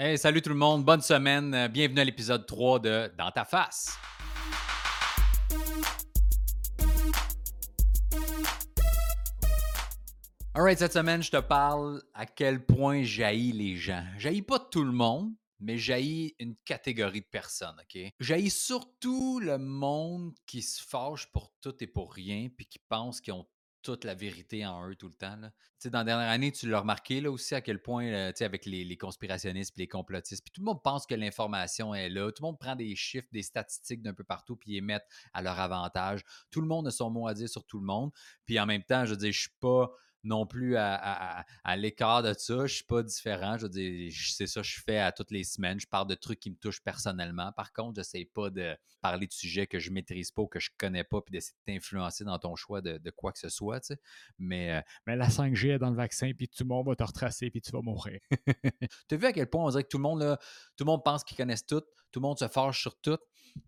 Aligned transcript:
Hey, 0.00 0.16
salut 0.16 0.40
tout 0.40 0.50
le 0.50 0.54
monde, 0.54 0.84
bonne 0.84 1.00
semaine. 1.00 1.52
Euh, 1.52 1.66
bienvenue 1.66 1.98
à 1.98 2.04
l'épisode 2.04 2.46
3 2.46 2.78
de 2.78 3.12
Dans 3.18 3.32
ta 3.32 3.44
face. 3.44 3.98
Alright, 10.54 10.78
cette 10.78 10.92
semaine, 10.92 11.20
je 11.20 11.32
te 11.32 11.40
parle 11.40 12.00
à 12.14 12.26
quel 12.26 12.64
point 12.64 13.02
jaillit 13.02 13.50
les 13.50 13.74
gens. 13.74 14.04
Jaillit 14.18 14.42
pas 14.42 14.60
tout 14.60 14.84
le 14.84 14.92
monde, 14.92 15.32
mais 15.58 15.78
jaillit 15.78 16.36
une 16.38 16.54
catégorie 16.64 17.22
de 17.22 17.26
personnes, 17.26 17.74
OK? 17.80 18.00
Jaillit 18.20 18.50
surtout 18.50 19.40
le 19.40 19.58
monde 19.58 20.32
qui 20.46 20.62
se 20.62 20.80
fâche 20.80 21.26
pour 21.32 21.50
tout 21.60 21.74
et 21.80 21.88
pour 21.88 22.12
rien, 22.12 22.46
puis 22.56 22.66
qui 22.66 22.78
pense 22.88 23.20
qu'ils 23.20 23.32
ont 23.32 23.48
toute 23.88 24.04
la 24.04 24.14
vérité 24.14 24.66
en 24.66 24.86
eux 24.86 24.94
tout 24.94 25.08
le 25.08 25.14
temps. 25.14 25.38
Dans 25.86 25.98
la 25.98 26.04
dernière 26.04 26.28
année, 26.28 26.52
tu 26.52 26.68
l'as 26.68 26.80
remarqué 26.80 27.22
là 27.22 27.30
aussi 27.30 27.54
à 27.54 27.62
quel 27.62 27.80
point, 27.80 28.32
sais, 28.34 28.44
avec 28.44 28.66
les, 28.66 28.96
conspirationnistes 28.98 29.72
et 29.78 29.82
les 29.82 29.88
complotistes, 29.88 30.44
puis 30.44 30.52
tout 30.52 30.60
le 30.60 30.66
monde 30.66 30.82
pense 30.82 31.06
que 31.06 31.14
l'information 31.14 31.94
est 31.94 32.10
là. 32.10 32.30
Tout 32.30 32.42
le 32.42 32.48
monde 32.48 32.58
prend 32.58 32.76
des 32.76 32.94
chiffres, 32.96 33.28
des 33.32 33.42
statistiques 33.42 34.02
d'un 34.02 34.12
peu 34.12 34.24
partout, 34.24 34.56
puis 34.56 34.72
les 34.72 34.82
met 34.82 35.00
à 35.32 35.40
leur 35.40 35.58
avantage. 35.58 36.22
Tout 36.50 36.60
le 36.60 36.66
monde 36.66 36.86
a 36.86 36.90
son 36.90 37.08
mot 37.08 37.28
à 37.28 37.32
dire 37.32 37.48
sur 37.48 37.64
tout 37.64 37.78
le 37.78 37.86
monde. 37.86 38.10
Puis 38.44 38.60
en 38.60 38.66
même 38.66 38.82
temps, 38.82 39.06
je 39.06 39.12
veux 39.12 39.16
dire, 39.16 39.32
je 39.32 39.40
suis 39.40 39.56
pas 39.58 39.90
non 40.24 40.46
plus 40.46 40.76
à, 40.76 41.44
l'écart 41.76 42.22
de 42.22 42.32
ça. 42.32 42.66
Je 42.66 42.74
suis 42.74 42.84
pas 42.84 43.02
différent. 43.02 43.56
Je 43.56 43.62
veux 43.62 43.68
dire, 43.68 44.12
c'est 44.12 44.46
ça 44.46 44.60
que 44.60 44.66
je 44.66 44.80
fais 44.80 44.98
à 44.98 45.12
toutes 45.12 45.30
les 45.30 45.44
semaines. 45.44 45.78
Je 45.80 45.86
parle 45.86 46.08
de 46.08 46.14
trucs 46.14 46.40
qui 46.40 46.50
me 46.50 46.56
touchent 46.56 46.82
personnellement. 46.82 47.52
Par 47.52 47.72
contre, 47.72 47.94
je 47.96 48.00
n'essaie 48.00 48.24
pas 48.24 48.50
de 48.50 48.76
parler 49.00 49.26
de 49.26 49.32
sujets 49.32 49.66
que 49.66 49.78
je 49.78 49.90
maîtrise 49.90 50.30
pas 50.30 50.42
ou 50.42 50.46
que 50.46 50.60
je 50.60 50.70
connais 50.76 51.04
pas, 51.04 51.20
puis 51.20 51.32
d'essayer 51.32 51.56
de 51.66 51.72
t'influencer 51.72 52.24
dans 52.24 52.38
ton 52.38 52.56
choix 52.56 52.80
de, 52.80 53.10
quoi 53.10 53.32
que 53.32 53.38
ce 53.38 53.48
soit. 53.48 53.80
Tu 53.80 53.88
sais. 53.88 54.00
mais, 54.38 54.72
euh, 54.72 54.80
mais 55.06 55.16
la 55.16 55.28
5G 55.28 55.70
est 55.70 55.78
dans 55.78 55.90
le 55.90 55.96
vaccin, 55.96 56.32
puis 56.36 56.48
tout 56.48 56.64
le 56.64 56.68
monde 56.68 56.86
va 56.86 56.96
te 56.96 57.04
retracer, 57.04 57.50
puis 57.50 57.60
tu 57.60 57.70
vas 57.70 57.80
mourir. 57.80 58.20
tu 59.08 59.14
as 59.14 59.16
vu 59.16 59.26
à 59.26 59.32
quel 59.32 59.48
point 59.48 59.64
on 59.64 59.70
dirait 59.70 59.84
que 59.84 59.88
tout 59.88 59.98
le 59.98 60.02
monde, 60.02 60.20
là, 60.20 60.38
tout 60.76 60.84
le 60.84 60.90
monde 60.90 61.04
pense 61.04 61.24
qu'ils 61.24 61.36
connaissent 61.36 61.66
tout, 61.66 61.82
tout 62.10 62.20
le 62.20 62.22
monde 62.22 62.38
se 62.38 62.48
fâche 62.48 62.80
sur 62.80 62.98
tout. 63.00 63.18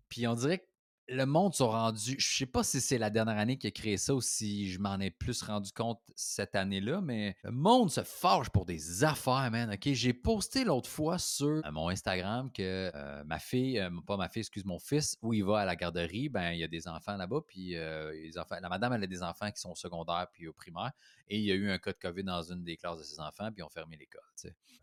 Puis 0.09 0.27
on 0.27 0.35
dirait 0.35 0.59
que 0.59 0.65
le 1.11 1.25
monde 1.25 1.53
s'est 1.53 1.63
rendu. 1.63 2.15
Je 2.17 2.37
sais 2.37 2.45
pas 2.45 2.63
si 2.63 2.79
c'est 2.79 2.97
la 2.97 3.09
dernière 3.09 3.37
année 3.37 3.57
qui 3.57 3.67
a 3.67 3.71
créé 3.71 3.97
ça 3.97 4.15
ou 4.15 4.21
si 4.21 4.71
je 4.71 4.79
m'en 4.79 4.99
ai 4.99 5.11
plus 5.11 5.41
rendu 5.43 5.71
compte 5.71 5.99
cette 6.15 6.55
année-là, 6.55 7.01
mais 7.01 7.35
le 7.43 7.51
monde 7.51 7.91
se 7.91 8.03
fâche 8.03 8.49
pour 8.49 8.65
des 8.65 9.03
affaires, 9.03 9.49
man. 9.51 9.75
J'ai 9.81 10.13
posté 10.13 10.63
l'autre 10.63 10.89
fois 10.89 11.17
sur 11.17 11.47
euh, 11.47 11.71
mon 11.71 11.89
Instagram 11.89 12.51
que 12.51 12.91
euh, 12.95 13.23
ma 13.25 13.39
fille, 13.39 13.79
euh, 13.79 13.89
pas 14.07 14.17
ma 14.17 14.29
fille, 14.29 14.41
excuse 14.41 14.65
mon 14.65 14.79
fils, 14.79 15.17
où 15.21 15.33
il 15.33 15.43
va 15.43 15.59
à 15.59 15.65
la 15.65 15.75
garderie, 15.75 16.29
ben 16.29 16.51
il 16.51 16.59
y 16.59 16.63
a 16.63 16.67
des 16.67 16.87
enfants 16.87 17.17
là-bas, 17.17 17.41
puis 17.45 17.71
les 17.71 18.31
la 18.33 18.69
madame, 18.69 18.93
elle 18.93 19.03
a 19.03 19.07
des 19.07 19.23
enfants 19.23 19.51
qui 19.51 19.59
sont 19.59 19.71
au 19.71 19.75
secondaire 19.75 20.27
puis 20.31 20.47
au 20.47 20.53
primaire, 20.53 20.91
et 21.27 21.37
il 21.37 21.43
y 21.43 21.51
a 21.51 21.55
eu 21.55 21.69
un 21.69 21.77
cas 21.77 21.91
de 21.91 21.97
COVID 21.97 22.23
dans 22.23 22.41
une 22.41 22.63
des 22.63 22.77
classes 22.77 22.99
de 22.99 23.03
ses 23.03 23.19
enfants, 23.19 23.51
puis 23.51 23.59
ils 23.59 23.63
ont 23.63 23.69
fermé 23.69 23.97
l'école. 23.97 24.21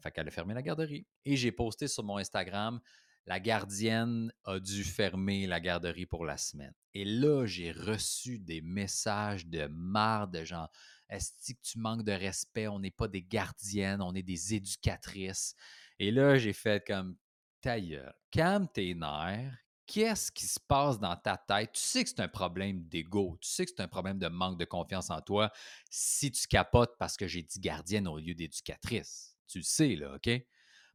Fait 0.01 0.11
qu'elle 0.13 0.29
a 0.29 0.31
fermé 0.31 0.55
la 0.55 0.63
garderie. 0.63 1.07
Et 1.25 1.37
j'ai 1.37 1.51
posté 1.51 1.89
sur 1.89 2.05
mon 2.05 2.19
Instagram 2.19 2.81
la 3.29 3.41
gardienne 3.41 4.33
a 4.45 4.59
dû 4.59 4.83
fermer 4.83 5.47
la 5.47 5.61
garderie 5.61 6.07
pour 6.07 6.25
la 6.25 6.39
semaine. 6.39 6.73
Et 6.95 7.05
là, 7.05 7.45
j'ai 7.45 7.73
reçu 7.73 8.39
des 8.39 8.63
messages 8.63 9.47
de 9.47 9.67
marre 9.67 10.29
de 10.29 10.45
gens. 10.45 10.67
Est-ce 11.11 11.53
que 11.53 11.59
tu 11.63 11.79
manques 11.79 12.05
de 12.05 12.13
respect? 12.13 12.69
On 12.69 12.79
n'est 12.79 12.91
pas 12.91 13.07
des 13.07 13.23
gardiennes, 13.23 14.01
on 14.01 14.15
est 14.15 14.23
des 14.23 14.55
éducatrices. 14.55 15.55
Et 15.99 16.11
là, 16.11 16.39
j'ai 16.39 16.55
fait 16.55 16.83
comme 16.87 17.19
ta 17.61 17.79
gueule, 17.79 18.15
calme 18.31 18.67
tes 18.67 18.95
nerfs. 18.95 19.59
Qu'est-ce 19.87 20.33
qui 20.33 20.47
se 20.47 20.61
passe 20.61 20.99
dans 20.99 21.17
ta 21.17 21.37
tête? 21.37 21.73
Tu 21.73 21.83
sais 21.83 22.05
que 22.05 22.09
c'est 22.09 22.21
un 22.21 22.29
problème 22.29 22.83
d'ego. 22.89 23.37
Tu 23.43 23.51
sais 23.51 23.67
que 23.67 23.73
c'est 23.77 23.83
un 23.83 23.89
problème 23.89 24.19
de 24.19 24.29
manque 24.29 24.59
de 24.59 24.65
confiance 24.65 25.11
en 25.11 25.21
toi 25.21 25.53
si 25.91 26.33
tu 26.33 26.47
capotes 26.47 26.97
parce 26.99 27.19
que 27.19 27.27
j'ai 27.27 27.43
dit 27.43 27.61
gardienne 27.61 28.09
au 28.09 28.19
lieu 28.19 28.35
d'éducatrice. 28.35 29.37
Tu 29.47 29.59
le 29.59 29.65
sais, 29.65 29.97
là, 29.97 30.15
OK? 30.15 30.31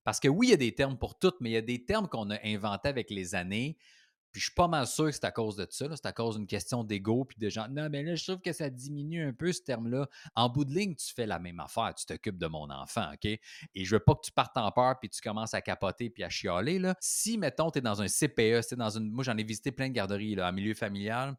Parce 0.04 0.20
que 0.20 0.28
oui, 0.28 0.48
il 0.48 0.52
y 0.52 0.54
a 0.54 0.58
des 0.58 0.76
termes 0.76 0.98
pour 0.98 1.18
tout, 1.18 1.34
mais 1.40 1.52
il 1.52 1.54
y 1.54 1.58
a 1.58 1.62
des 1.62 1.86
termes 1.86 2.08
qu'on 2.08 2.30
a 2.30 2.38
inventés 2.44 2.90
avec 2.90 3.10
les 3.10 3.36
années. 3.36 3.78
Puis 4.34 4.42
je 4.42 4.46
suis 4.48 4.56
pas 4.56 4.68
mal 4.68 4.88
sûr 4.88 5.06
que 5.06 5.12
c'est 5.12 5.26
à 5.26 5.32
cause 5.32 5.56
de 5.56 5.68
ça. 5.70 5.86
C'est 5.96 6.08
à 6.08 6.12
cause 6.12 6.38
d'une 6.38 6.48
question 6.48 6.84
d'ego. 6.84 7.24
Puis 7.24 7.38
de 7.40 7.50
gens, 7.50 7.68
non, 7.70 7.88
mais 7.90 8.02
là, 8.02 8.16
je 8.16 8.24
trouve 8.24 8.42
que 8.42 8.52
ça 8.52 8.68
diminue 8.68 9.28
un 9.28 9.32
peu 9.32 9.54
ce 9.54 9.62
terme-là. 9.62 10.10
En 10.36 10.50
bout 10.50 10.66
de 10.66 10.74
ligne, 10.74 10.96
tu 10.96 11.14
fais 11.14 11.28
la 11.28 11.38
même 11.38 11.60
affaire. 11.60 11.94
Tu 11.96 12.06
t'occupes 12.08 12.40
de 12.40 12.48
mon 12.48 12.68
enfant, 12.72 13.12
OK? 13.14 13.26
Et 13.26 13.40
je 13.76 13.96
veux 13.96 14.00
pas 14.00 14.16
que 14.16 14.22
tu 14.26 14.32
partes 14.32 14.58
en 14.58 14.72
peur 14.72 14.96
puis 15.00 15.10
tu 15.10 15.22
commences 15.22 15.54
à 15.54 15.62
capoter 15.62 16.10
puis 16.10 16.24
à 16.24 16.30
chialer. 16.30 16.82
Si, 17.00 17.38
mettons, 17.38 17.70
tu 17.70 17.78
es 17.78 17.82
dans 17.82 18.02
un 18.02 18.08
CPE, 18.08 18.64
c'est 18.68 18.76
dans 18.76 18.90
une. 18.90 19.12
Moi, 19.12 19.24
j'en 19.24 19.38
ai 19.38 19.44
visité 19.44 19.72
plein 19.72 19.88
de 19.88 19.94
garderies 19.94 20.34
là, 20.34 20.50
en 20.50 20.52
milieu 20.52 20.74
familial 20.74 21.36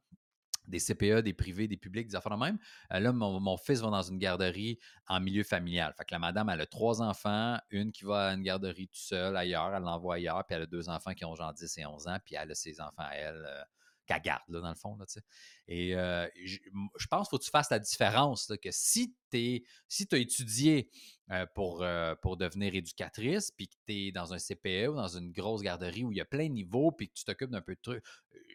des 0.67 0.79
CPE, 0.79 1.21
des 1.21 1.35
privés, 1.35 1.69
des 1.69 1.77
publics, 1.77 2.09
des 2.09 2.17
affaires 2.17 2.37
de 2.37 2.43
même. 2.43 2.59
Euh, 2.93 3.01
là, 3.01 3.13
mon, 3.13 3.57
fils 3.57 3.81
va 3.81 3.91
dans 3.91 4.03
une 4.03 4.19
garderie 4.19 4.79
en 5.07 5.21
milieu 5.21 5.45
familial. 5.45 5.95
Fait 5.97 6.05
que 6.05 6.13
la 6.13 6.19
madame, 6.19 6.49
elle 6.49 6.61
a 6.61 6.67
trois 6.67 7.03
enfants, 7.03 7.59
une 7.71 7.93
qui 7.93 8.05
va 8.05 8.29
à 8.29 8.35
une 8.35 8.43
garderie 8.43 8.89
tout 8.89 8.99
seul 8.99 9.37
ailleurs, 9.37 9.75
elle 9.75 9.83
l'envoie 9.83 10.17
ailleurs, 10.17 10.45
puis 10.47 10.57
elle 10.57 10.63
a 10.63 10.67
deux 10.67 10.89
enfants 10.89 11.15
qui 11.15 11.25
ont 11.25 11.35
genre 11.35 11.53
10 11.53 11.79
et 11.79 11.87
11 11.87 12.09
ans, 12.09 12.19
puis 12.25 12.35
elle 12.35 12.51
a 12.51 12.55
ses 12.55 12.81
enfants 12.81 12.93
à 12.99 13.15
elle 13.15 13.45
euh, 13.47 13.63
qu'elle 14.07 14.21
garde, 14.21 14.43
là, 14.49 14.61
dans 14.61 14.69
le 14.69 14.75
fond. 14.75 14.97
Là, 14.97 15.07
et 15.67 15.97
euh, 15.97 16.27
je, 16.45 16.59
pense 17.09 17.29
qu'il 17.29 17.31
faut 17.31 17.39
que 17.39 17.45
tu 17.45 17.51
fasses 17.51 17.71
la 17.71 17.79
différence, 17.79 18.53
que 18.63 18.71
si 18.71 19.15
tu 19.31 19.65
si 19.89 20.09
as 20.13 20.17
étudié 20.17 20.91
pour, 21.55 21.83
pour 22.21 22.37
devenir 22.37 22.75
éducatrice, 22.75 23.51
puis 23.51 23.69
que 23.69 23.75
tu 23.87 23.95
es 23.95 24.13
dans 24.13 24.35
un 24.35 24.37
CPE 24.37 24.91
ou 24.91 24.97
dans 24.97 25.09
une 25.09 25.33
grosse 25.33 25.63
garderie 25.63 26.05
où 26.05 26.13
il 26.13 26.19
y 26.19 26.21
a 26.21 26.27
plein 26.27 26.49
de 26.49 26.53
niveaux, 26.53 26.93
puis 26.93 27.09
que 27.09 27.15
tu 27.15 27.25
t'occupes 27.25 27.51
d'un 27.51 27.63
peu 27.63 27.75
de 27.75 27.81
trucs, 27.81 28.05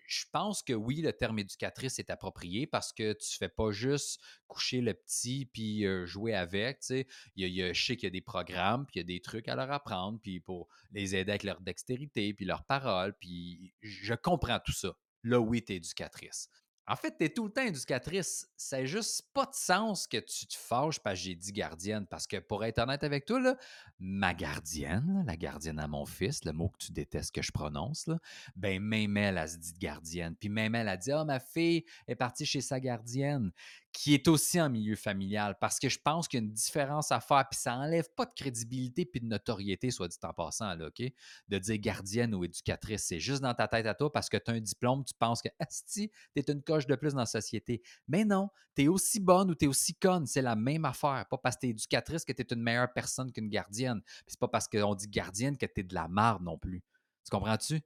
je 0.09 0.25
pense 0.31 0.64
que 0.64 0.74
oui, 0.74 1.02
le 1.02 1.14
terme 1.14 1.38
éducatrice 1.38 2.00
est 2.00 2.09
approprié 2.09 2.66
parce 2.66 2.92
que 2.92 3.14
tu 3.14 3.38
fais 3.38 3.47
pas 3.47 3.72
juste 3.72 4.20
coucher 4.47 4.81
le 4.81 4.96
petit 4.96 5.46
puis 5.46 5.86
jouer 6.08 6.34
avec. 6.34 6.80
Il 6.90 7.06
y 7.36 7.74
je 7.74 7.86
sais 7.86 7.96
qu'il 7.96 8.08
y 8.08 8.08
a 8.08 8.12
des 8.12 8.22
programmes, 8.22 8.88
puis 8.88 8.96
il 8.96 9.00
y 9.00 9.02
a 9.02 9.08
des 9.08 9.22
trucs 9.22 9.47
à 9.47 9.56
leur 9.56 9.72
apprendre, 9.72 10.20
puis 10.22 10.40
pour 10.40 10.68
les 10.92 11.16
aider 11.16 11.31
avec 11.31 11.44
leur 11.44 11.62
dextérité, 11.62 12.34
puis 12.34 12.46
leur 12.46 12.66
parole, 12.66 13.16
puis 13.20 13.74
je 13.81 14.16
comprends 14.16 14.59
tout 14.59 14.74
ça. 14.74 14.94
Là, 15.24 15.40
oui, 15.40 15.64
tu 15.64 15.74
es 15.74 15.75
éducatrice. 15.75 16.50
En 16.89 16.95
fait, 16.95 17.16
tu 17.19 17.25
es 17.25 17.29
tout 17.29 17.45
le 17.45 17.51
temps 17.51 17.61
éducatrice. 17.61 18.50
C'est 18.57 18.88
juste 18.88 19.29
pas 19.31 19.45
de 19.45 19.53
sens 19.53 20.07
que 20.07 20.17
tu 20.17 20.47
te 20.47 20.55
fâches 20.55 21.00
parce 21.00 21.19
que 21.19 21.25
j'ai 21.25 21.35
dit 21.35 21.51
gardienne. 21.51 22.07
Parce 22.07 22.25
que 22.25 22.38
pour 22.38 22.66
être 22.66 22.79
honnête 22.79 23.03
avec 23.03 23.25
toi, 23.25 23.39
là, 23.39 23.55
ma 24.00 24.33
gardienne, 24.33 25.23
la 25.28 25.38
gardienne 25.38 25.78
à 25.78 25.88
mon 25.88 26.07
fils, 26.07 26.44
le 26.45 26.51
mot 26.51 26.69
que 26.69 26.79
tu 26.79 26.91
détestes 26.91 27.33
que 27.33 27.44
je 27.44 27.51
prononce, 27.51 28.07
là, 28.07 28.17
ben 28.55 28.81
même 28.81 29.17
elle, 29.17 29.38
a 29.38 29.47
se 29.47 29.57
dit 29.57 29.73
gardienne. 29.73 30.35
Puis 30.35 30.49
même 30.49 30.73
elle 30.73 30.89
a 30.89 30.97
dit 30.97 31.11
Ah, 31.11 31.23
ma 31.25 31.39
fille 31.39 31.85
est 32.07 32.16
partie 32.16 32.47
chez 32.47 32.61
sa 32.61 32.79
gardienne 32.79 33.51
qui 33.91 34.13
est 34.13 34.28
aussi 34.28 34.61
en 34.61 34.69
milieu 34.69 34.95
familial 34.95 35.57
parce 35.59 35.79
que 35.79 35.89
je 35.89 35.99
pense 35.99 36.28
qu'il 36.28 36.39
y 36.39 36.44
a 36.44 36.45
une 36.45 36.53
différence 36.53 37.11
à 37.11 37.19
faire, 37.19 37.45
puis 37.49 37.59
ça 37.59 37.75
n'enlève 37.75 38.07
pas 38.16 38.25
de 38.25 38.33
crédibilité 38.35 39.05
puis 39.05 39.19
de 39.19 39.25
notoriété, 39.25 39.91
soit 39.91 40.07
dit 40.07 40.17
en 40.23 40.33
passant, 40.33 40.75
là, 40.75 40.88
OK? 40.88 41.03
De 41.47 41.57
dire 41.57 41.78
gardienne 41.78 42.35
ou 42.35 42.44
éducatrice. 42.44 43.03
C'est 43.03 43.19
juste 43.19 43.41
dans 43.41 43.53
ta 43.53 43.67
tête 43.67 43.85
à 43.85 43.94
toi 43.94 44.11
parce 44.11 44.29
que 44.29 44.38
tu 44.38 44.51
as 44.51 44.53
un 44.53 44.59
diplôme, 44.59 45.03
tu 45.03 45.13
penses 45.17 45.41
que, 45.41 45.49
Asti, 45.59 46.11
tu 46.35 46.41
es 46.41 46.51
une 46.51 46.61
coche 46.61 46.78
de 46.88 46.95
plus 46.95 47.13
dans 47.13 47.19
la 47.19 47.25
société. 47.25 47.81
Mais 48.07 48.25
non, 48.25 48.50
tu 48.75 48.84
es 48.84 48.88
aussi 48.88 49.19
bonne 49.19 49.51
ou 49.51 49.56
tu 49.56 49.66
es 49.66 49.67
aussi 49.67 49.94
conne, 49.95 50.25
c'est 50.25 50.41
la 50.41 50.56
même 50.56 50.85
affaire. 50.85 51.25
Pas 51.29 51.38
parce 51.38 51.56
que 51.56 51.62
tu 51.62 51.67
éducatrice 51.69 52.25
que 52.25 52.34
tu 52.34 52.45
une 52.53 52.62
meilleure 52.62 52.91
personne 52.94 53.31
qu'une 53.31 53.50
gardienne. 53.50 54.01
Puis 54.01 54.25
c'est 54.28 54.40
pas 54.40 54.47
parce 54.47 54.67
qu'on 54.67 54.95
dit 54.95 55.07
gardienne 55.07 55.57
que 55.57 55.66
tu 55.66 55.84
de 55.84 55.94
la 55.94 56.07
marde 56.07 56.44
non 56.44 56.57
plus. 56.57 56.81
Tu 57.23 57.31
comprends-tu? 57.31 57.81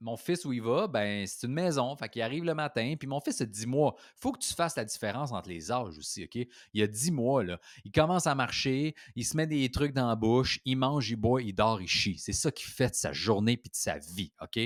mon 0.00 0.16
fils 0.16 0.44
où 0.44 0.52
il 0.52 0.62
va, 0.62 0.86
ben 0.86 1.26
c'est 1.26 1.46
une 1.46 1.52
maison. 1.52 1.94
Fait 1.96 2.08
qu'il 2.08 2.22
arrive 2.22 2.44
le 2.44 2.54
matin. 2.54 2.94
Puis 2.98 3.08
mon 3.08 3.20
fils 3.20 3.40
a 3.40 3.46
10 3.46 3.66
mois. 3.66 3.96
faut 4.16 4.32
que 4.32 4.38
tu 4.38 4.54
fasses 4.54 4.76
la 4.76 4.84
différence 4.84 5.32
entre 5.32 5.48
les 5.48 5.72
âges 5.72 5.98
aussi, 5.98 6.24
OK? 6.24 6.46
Il 6.72 6.82
a 6.82 6.86
10 6.86 7.10
mois, 7.10 7.42
là. 7.42 7.58
Il 7.84 7.90
commence 7.90 8.26
à 8.26 8.34
marcher, 8.34 8.94
il 9.14 9.24
se 9.24 9.36
met 9.36 9.46
des 9.46 9.70
trucs 9.70 9.92
dans 9.92 10.08
la 10.08 10.16
bouche, 10.16 10.60
il 10.64 10.76
mange, 10.76 11.10
il 11.10 11.16
boit, 11.16 11.42
il 11.42 11.52
dort, 11.52 11.80
il 11.80 11.88
chie. 11.88 12.18
C'est 12.18 12.32
ça 12.32 12.50
qui 12.50 12.64
fait 12.64 12.90
de 12.90 12.94
sa 12.94 13.12
journée 13.12 13.56
puis 13.56 13.70
de 13.70 13.76
sa 13.76 13.98
vie, 13.98 14.32
OK? 14.40 14.60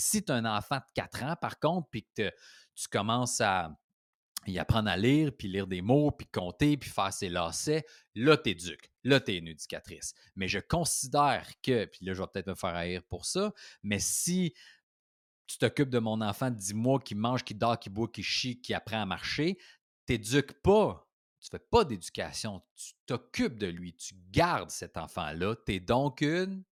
Si 0.00 0.24
tu 0.24 0.32
as 0.32 0.36
un 0.36 0.44
enfant 0.44 0.76
de 0.76 0.84
4 0.94 1.22
ans, 1.24 1.36
par 1.40 1.58
contre, 1.58 1.88
puis 1.90 2.06
que 2.16 2.30
tu 2.74 2.88
commences 2.88 3.40
à 3.40 3.76
y 4.46 4.58
apprendre 4.58 4.88
à 4.88 4.96
lire, 4.96 5.32
puis 5.36 5.48
lire 5.48 5.66
des 5.66 5.82
mots, 5.82 6.10
puis 6.10 6.26
compter, 6.26 6.76
puis 6.76 6.88
faire 6.88 7.12
ses 7.12 7.28
lacets, 7.28 7.84
là, 8.14 8.36
t'éduques. 8.36 8.90
Là, 9.04 9.20
t'es 9.20 9.36
une 9.36 9.48
éducatrice. 9.48 10.14
Mais 10.36 10.48
je 10.48 10.58
considère 10.58 11.48
que, 11.62 11.86
puis 11.86 12.04
là, 12.04 12.14
je 12.14 12.22
vais 12.22 12.28
peut-être 12.32 12.46
me 12.46 12.54
faire 12.54 12.74
haïr 12.74 13.02
pour 13.04 13.26
ça, 13.26 13.52
mais 13.82 13.98
si 13.98 14.54
tu 15.46 15.58
t'occupes 15.58 15.90
de 15.90 15.98
mon 15.98 16.20
enfant 16.20 16.50
de 16.50 16.56
10 16.56 16.74
mois 16.74 17.00
qui 17.00 17.14
mange, 17.14 17.42
qui 17.42 17.54
dort, 17.54 17.78
qui 17.78 17.90
boit, 17.90 18.08
qui 18.08 18.22
chie, 18.22 18.60
qui 18.60 18.74
apprend 18.74 19.02
à 19.02 19.06
marcher, 19.06 19.58
t'éduques 20.06 20.60
pas. 20.62 21.06
Tu 21.40 21.48
fais 21.50 21.58
pas 21.58 21.84
d'éducation. 21.84 22.62
Tu 22.74 22.92
t'occupes 23.06 23.58
de 23.58 23.68
lui. 23.68 23.94
Tu 23.94 24.14
gardes 24.30 24.70
cet 24.70 24.96
enfant-là. 24.96 25.54
Tu 25.64 25.74
es 25.74 25.80
donc 25.80 26.20
une 26.20 26.64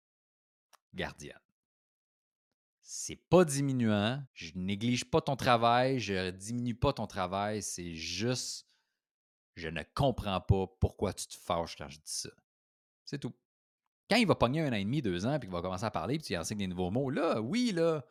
gardienne 0.92 1.38
c'est 2.88 3.16
pas 3.16 3.44
diminuant. 3.44 4.22
Je 4.32 4.52
néglige 4.54 5.04
pas 5.04 5.20
ton 5.20 5.34
travail, 5.34 5.98
je 5.98 6.30
diminue 6.30 6.76
pas 6.76 6.92
ton 6.92 7.08
travail. 7.08 7.60
C'est 7.60 7.94
juste, 7.94 8.64
je 9.56 9.68
ne 9.68 9.82
comprends 9.94 10.40
pas 10.40 10.68
pourquoi 10.78 11.12
tu 11.12 11.26
te 11.26 11.34
fâches 11.34 11.76
quand 11.76 11.88
je 11.88 11.98
dis 11.98 12.12
ça. 12.12 12.30
C'est 13.04 13.18
tout. 13.18 13.32
Quand 14.08 14.16
il 14.16 14.26
va 14.26 14.36
pogner 14.36 14.60
un 14.60 14.68
an 14.68 14.76
et 14.76 14.84
demi, 14.84 15.02
deux 15.02 15.26
ans, 15.26 15.36
puis 15.40 15.48
qu'il 15.48 15.54
va 15.56 15.62
commencer 15.62 15.84
à 15.84 15.90
parler, 15.90 16.18
puis 16.18 16.28
tu 16.28 16.36
enseignes 16.36 16.58
des 16.58 16.68
nouveaux 16.68 16.92
mots, 16.92 17.10
là, 17.10 17.40
oui, 17.40 17.72
là, 17.72 18.04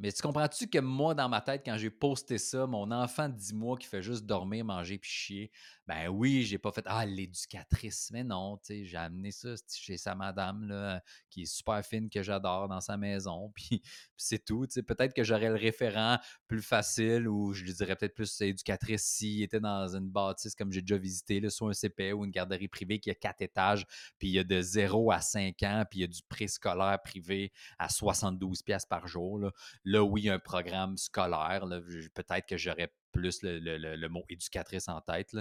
Mais 0.00 0.10
tu 0.12 0.22
comprends-tu 0.22 0.66
que 0.66 0.78
moi, 0.78 1.14
dans 1.14 1.28
ma 1.28 1.42
tête, 1.42 1.60
quand 1.62 1.76
j'ai 1.76 1.90
posté 1.90 2.38
ça, 2.38 2.66
mon 2.66 2.90
enfant 2.90 3.28
de 3.28 3.34
10 3.34 3.52
mois 3.52 3.76
qui 3.76 3.86
fait 3.86 4.00
juste 4.00 4.24
dormir, 4.24 4.64
manger 4.64 4.96
puis 4.96 5.10
chier, 5.10 5.50
ben 5.86 6.08
oui, 6.08 6.42
j'ai 6.44 6.56
pas 6.56 6.72
fait 6.72 6.84
Ah, 6.86 7.04
l'éducatrice. 7.04 8.08
Mais 8.10 8.24
non, 8.24 8.56
tu 8.56 8.66
sais, 8.66 8.84
j'ai 8.86 8.96
amené 8.96 9.30
ça 9.30 9.50
chez 9.70 9.98
sa 9.98 10.14
madame, 10.14 10.66
là, 10.68 11.02
qui 11.28 11.42
est 11.42 11.52
super 11.52 11.84
fine, 11.84 12.08
que 12.08 12.22
j'adore 12.22 12.66
dans 12.68 12.80
sa 12.80 12.96
maison. 12.96 13.52
Puis, 13.54 13.82
c'est 14.16 14.42
tout. 14.42 14.66
Tu 14.66 14.82
peut-être 14.82 15.12
que 15.12 15.22
j'aurais 15.22 15.48
le 15.50 15.56
référent 15.56 16.18
plus 16.46 16.62
facile 16.62 17.28
ou 17.28 17.52
je 17.52 17.64
lui 17.64 17.74
dirais 17.74 17.94
peut-être 17.94 18.14
plus 18.14 18.40
éducatrice 18.40 19.02
s'il 19.02 19.42
était 19.42 19.60
dans 19.60 19.94
une 19.94 20.08
bâtisse 20.08 20.54
comme 20.54 20.72
j'ai 20.72 20.80
déjà 20.80 20.96
visité, 20.96 21.40
là, 21.40 21.50
soit 21.50 21.68
un 21.68 21.74
CPE 21.74 22.14
ou 22.14 22.24
une 22.24 22.30
garderie 22.30 22.68
privée 22.68 23.00
qui 23.00 23.10
a 23.10 23.14
quatre 23.14 23.42
étages, 23.42 23.84
puis 24.18 24.28
il 24.28 24.32
y 24.32 24.38
a 24.38 24.44
de 24.44 24.62
0 24.62 25.12
à 25.12 25.20
5 25.20 25.62
ans, 25.64 25.84
puis 25.90 25.98
il 25.98 26.02
y 26.02 26.04
a 26.04 26.08
du 26.08 26.22
préscolaire 26.26 26.98
privé 27.04 27.52
à 27.78 27.90
72 27.90 28.62
pièces 28.62 28.86
par 28.86 29.06
jour. 29.06 29.38
Là 29.38 29.50
Là, 29.90 30.04
oui, 30.04 30.28
un 30.28 30.38
programme 30.38 30.96
scolaire, 30.96 31.66
peut-être 32.14 32.46
que 32.46 32.56
j'aurais 32.56 32.94
plus 33.10 33.40
le, 33.42 34.06
mot 34.06 34.24
éducatrice 34.28 34.88
en 34.88 35.00
tête, 35.00 35.34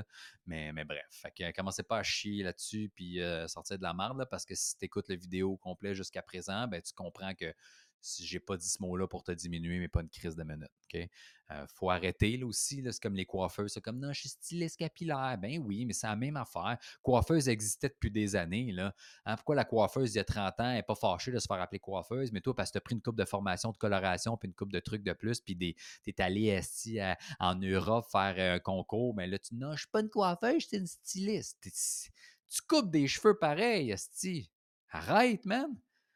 Mais, 0.48 0.74
bref, 0.86 1.24
commencez 1.56 1.84
pas 1.84 2.00
à 2.00 2.04
chier 2.04 2.42
là-dessus 2.42 2.92
puis 2.96 3.22
euh, 3.22 3.48
sortir 3.48 3.78
de 3.78 3.84
la 3.84 3.94
merde, 3.94 4.26
parce 4.32 4.46
que 4.46 4.56
si 4.56 4.76
tu 4.76 4.86
écoutes 4.86 5.08
la 5.08 5.18
vidéo 5.18 5.56
complet 5.58 5.94
jusqu'à 5.94 6.24
présent, 6.24 6.68
ben, 6.68 6.82
tu 6.82 6.94
comprends 6.96 7.36
que 7.36 7.54
si 8.02 8.26
j'ai 8.26 8.40
pas 8.40 8.58
dit 8.58 8.68
ce 8.68 8.82
mot-là 8.82 9.08
pour 9.08 9.24
te 9.24 9.32
diminuer, 9.32 9.80
mais 9.80 9.88
pas 9.88 10.02
une 10.02 10.10
crise 10.10 10.36
de 10.36 10.44
minute. 10.44 10.70
OK? 10.94 11.10
Euh, 11.52 11.66
faut 11.74 11.90
arrêter 11.90 12.38
là 12.38 12.46
aussi. 12.46 12.84
c'est 12.86 13.02
comme 13.02 13.16
les 13.16 13.26
coiffeurs. 13.26 13.70
C'est 13.70 13.82
comme 13.82 14.00
non, 14.00 14.14
je 14.14 14.22
suis 14.22 14.30
styliste 14.30 14.78
capillaire. 14.78 15.38
Ben 15.42 15.60
oui, 15.60 15.86
mais 15.86 15.94
c'est 15.94 16.08
la 16.08 16.16
même 16.16 16.38
affaire. 16.38 16.78
Coiffeuse 17.02 17.50
existait 17.50 17.90
depuis 17.90 18.12
des 18.12 18.36
années. 18.36 18.72
Là. 18.72 18.94
Hein, 19.26 19.36
pourquoi 19.36 19.56
la 19.56 19.66
coiffeuse 19.66 20.14
il 20.14 20.18
y 20.18 20.20
a 20.20 20.24
30 20.24 20.60
ans 20.60 20.74
n'est 20.74 20.84
pas 20.84 20.96
fâchée 20.96 21.32
de 21.32 21.40
se 21.40 21.48
faire 21.48 21.60
appeler 21.60 21.80
coiffeuse, 21.80 22.32
mais 22.32 22.42
toi, 22.42 22.56
parce 22.56 22.70
que 22.70 22.74
tu 22.74 22.78
as 22.78 22.82
pris 22.82 22.96
une 22.96 23.02
coupe 23.02 23.18
de 23.18 23.26
formation 23.26 23.72
de 23.72 23.78
coloration, 23.78 24.38
puis 24.38 24.48
une 24.48 24.54
coupe 24.54 24.72
de 24.72 24.80
trucs 24.80 25.04
de 25.04 25.14
plus, 25.14 25.42
puis 25.42 25.58
tu 25.58 25.76
es 26.08 26.22
allé 26.22 26.60
en 27.40 27.56
Europe 27.56 28.06
faire 28.12 28.56
un 28.56 28.60
concours, 28.60 29.16
mais 29.16 29.26
ben 29.26 29.32
là, 29.32 29.40
tu 29.40 29.56
non, 29.56 29.74
je 29.74 29.80
suis 29.80 29.88
pas 29.92 30.02
une 30.02 30.10
coiffeuse, 30.10 30.62
je 30.62 30.68
suis 30.68 30.78
une 30.78 30.88
styliste. 30.88 31.58
Tu 32.50 32.62
coupes 32.68 32.92
des 32.92 33.08
cheveux 33.08 33.38
pareils, 33.38 33.92
Esti. 33.92 34.50
Arrête, 34.90 35.46
man. 35.46 35.76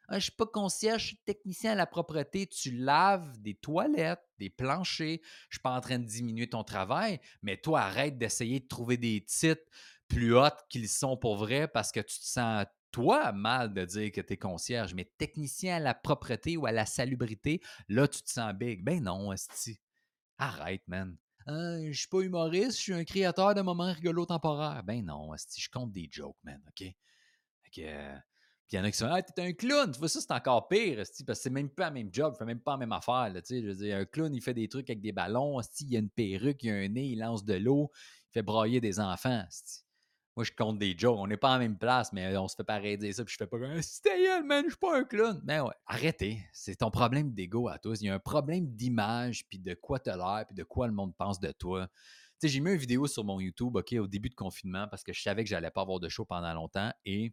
Ah, 0.09 0.13
je 0.13 0.17
ne 0.17 0.21
suis 0.21 0.31
pas 0.33 0.45
concierge, 0.45 1.01
je 1.01 1.07
suis 1.07 1.17
technicien 1.25 1.71
à 1.71 1.75
la 1.75 1.85
propreté. 1.85 2.45
Tu 2.47 2.71
laves 2.71 3.39
des 3.41 3.55
toilettes, 3.55 4.23
des 4.37 4.49
planchers. 4.49 5.19
Je 5.23 5.23
ne 5.23 5.51
suis 5.53 5.61
pas 5.61 5.75
en 5.75 5.81
train 5.81 5.99
de 5.99 6.05
diminuer 6.05 6.49
ton 6.49 6.63
travail, 6.63 7.19
mais 7.41 7.57
toi, 7.57 7.81
arrête 7.81 8.17
d'essayer 8.17 8.59
de 8.59 8.67
trouver 8.67 8.97
des 8.97 9.23
titres 9.23 9.63
plus 10.07 10.35
hautes 10.35 10.59
qu'ils 10.69 10.89
sont 10.89 11.15
pour 11.15 11.37
vrai 11.37 11.67
parce 11.67 11.91
que 11.91 12.01
tu 12.01 12.19
te 12.19 12.25
sens, 12.25 12.65
toi, 12.91 13.31
mal 13.31 13.73
de 13.73 13.85
dire 13.85 14.11
que 14.11 14.21
tu 14.21 14.33
es 14.33 14.37
concierge. 14.37 14.93
Mais 14.93 15.11
technicien 15.17 15.77
à 15.77 15.79
la 15.79 15.93
propreté 15.93 16.57
ou 16.57 16.65
à 16.65 16.71
la 16.71 16.85
salubrité, 16.85 17.61
là, 17.87 18.07
tu 18.07 18.21
te 18.21 18.29
sens 18.29 18.53
big. 18.53 18.83
Ben 18.83 19.01
non, 19.01 19.31
Esti. 19.31 19.79
Arrête, 20.37 20.83
man. 20.87 21.17
Ah, 21.47 21.77
je 21.85 21.97
suis 21.97 22.07
pas 22.07 22.21
humoriste, 22.21 22.77
je 22.77 22.81
suis 22.81 22.93
un 22.93 23.03
créateur 23.03 23.53
de 23.55 23.61
moments 23.61 23.91
rigolos 23.91 24.25
temporaires. 24.25 24.83
Ben 24.83 25.03
non, 25.03 25.33
Esti, 25.33 25.61
je 25.61 25.69
compte 25.69 25.91
des 25.91 26.09
jokes, 26.11 26.37
man, 26.43 26.61
OK? 26.67 26.93
OK 27.67 27.83
il 28.73 28.77
y 28.77 28.79
en 28.79 28.83
a 28.83 28.91
qui 28.91 28.97
sont 28.97 29.07
Ah, 29.09 29.21
t'es 29.21 29.41
un 29.41 29.53
clown, 29.53 29.91
tu 29.91 29.99
vois, 29.99 30.09
ça, 30.09 30.19
c'est 30.19 30.31
encore 30.31 30.67
pire, 30.67 30.97
parce 30.97 31.11
que 31.11 31.33
c'est 31.33 31.49
même 31.49 31.69
pas 31.69 31.89
le 31.89 31.93
même 31.93 32.09
job, 32.11 32.35
fait 32.37 32.45
même 32.45 32.59
pas 32.59 32.71
la 32.71 32.77
même 32.77 32.91
affaire. 32.91 33.31
Là, 33.31 33.39
je 33.47 33.93
un 33.93 34.05
clown, 34.05 34.33
il 34.33 34.41
fait 34.41 34.53
des 34.53 34.67
trucs 34.67 34.89
avec 34.89 35.01
des 35.01 35.11
ballons, 35.11 35.59
il 35.81 35.91
y 35.91 35.95
a 35.95 35.99
une 35.99 36.09
perruque, 36.09 36.63
il 36.63 36.67
y 36.67 36.71
a 36.71 36.75
un 36.75 36.87
nez, 36.87 37.05
il 37.09 37.19
lance 37.19 37.45
de 37.45 37.53
l'eau, 37.53 37.91
il 38.29 38.33
fait 38.33 38.41
brailler 38.41 38.81
des 38.81 38.99
enfants. 38.99 39.45
Moi, 40.35 40.43
je 40.43 40.51
compte 40.51 40.79
des 40.79 40.97
jokes. 40.97 41.19
On 41.19 41.27
n'est 41.27 41.37
pas 41.37 41.55
en 41.55 41.59
même 41.59 41.77
place, 41.77 42.11
mais 42.11 42.35
on 42.37 42.47
se 42.47 42.55
fait 42.55 42.63
pas 42.63 42.79
dire 42.79 43.13
ça, 43.13 43.23
puis 43.23 43.33
je 43.33 43.37
fais 43.37 43.45
pas 43.45 43.59
comme 43.59 43.79
C'était 43.83 44.41
man, 44.41 44.63
je 44.65 44.71
suis 44.71 44.79
pas 44.79 44.97
un 44.97 45.03
clown. 45.03 45.39
Mais 45.45 45.59
ouais, 45.59 45.73
arrêtez. 45.85 46.39
C'est 46.51 46.77
ton 46.77 46.89
problème 46.89 47.31
d'ego 47.31 47.67
à 47.67 47.77
tous. 47.77 48.01
Il 48.01 48.07
y 48.07 48.09
a 48.09 48.15
un 48.15 48.19
problème 48.19 48.65
d'image, 48.65 49.47
puis 49.47 49.59
de 49.59 49.75
quoi 49.75 49.99
t'as 49.99 50.17
l'air, 50.17 50.45
puis 50.47 50.55
de 50.55 50.63
quoi 50.63 50.87
le 50.87 50.93
monde 50.93 51.15
pense 51.15 51.39
de 51.39 51.51
toi. 51.51 51.87
Tu 52.39 52.47
sais, 52.47 52.53
j'ai 52.53 52.59
mis 52.59 52.71
une 52.71 52.77
vidéo 52.77 53.05
sur 53.05 53.23
mon 53.23 53.39
YouTube, 53.39 53.75
OK, 53.75 53.93
au 53.93 54.07
début 54.07 54.29
de 54.29 54.35
confinement, 54.35 54.87
parce 54.87 55.03
que 55.03 55.13
je 55.13 55.21
savais 55.21 55.43
que 55.43 55.49
j'allais 55.49 55.69
pas 55.69 55.81
avoir 55.81 55.99
de 55.99 56.09
show 56.09 56.25
pendant 56.25 56.53
longtemps, 56.55 56.91
et 57.05 57.31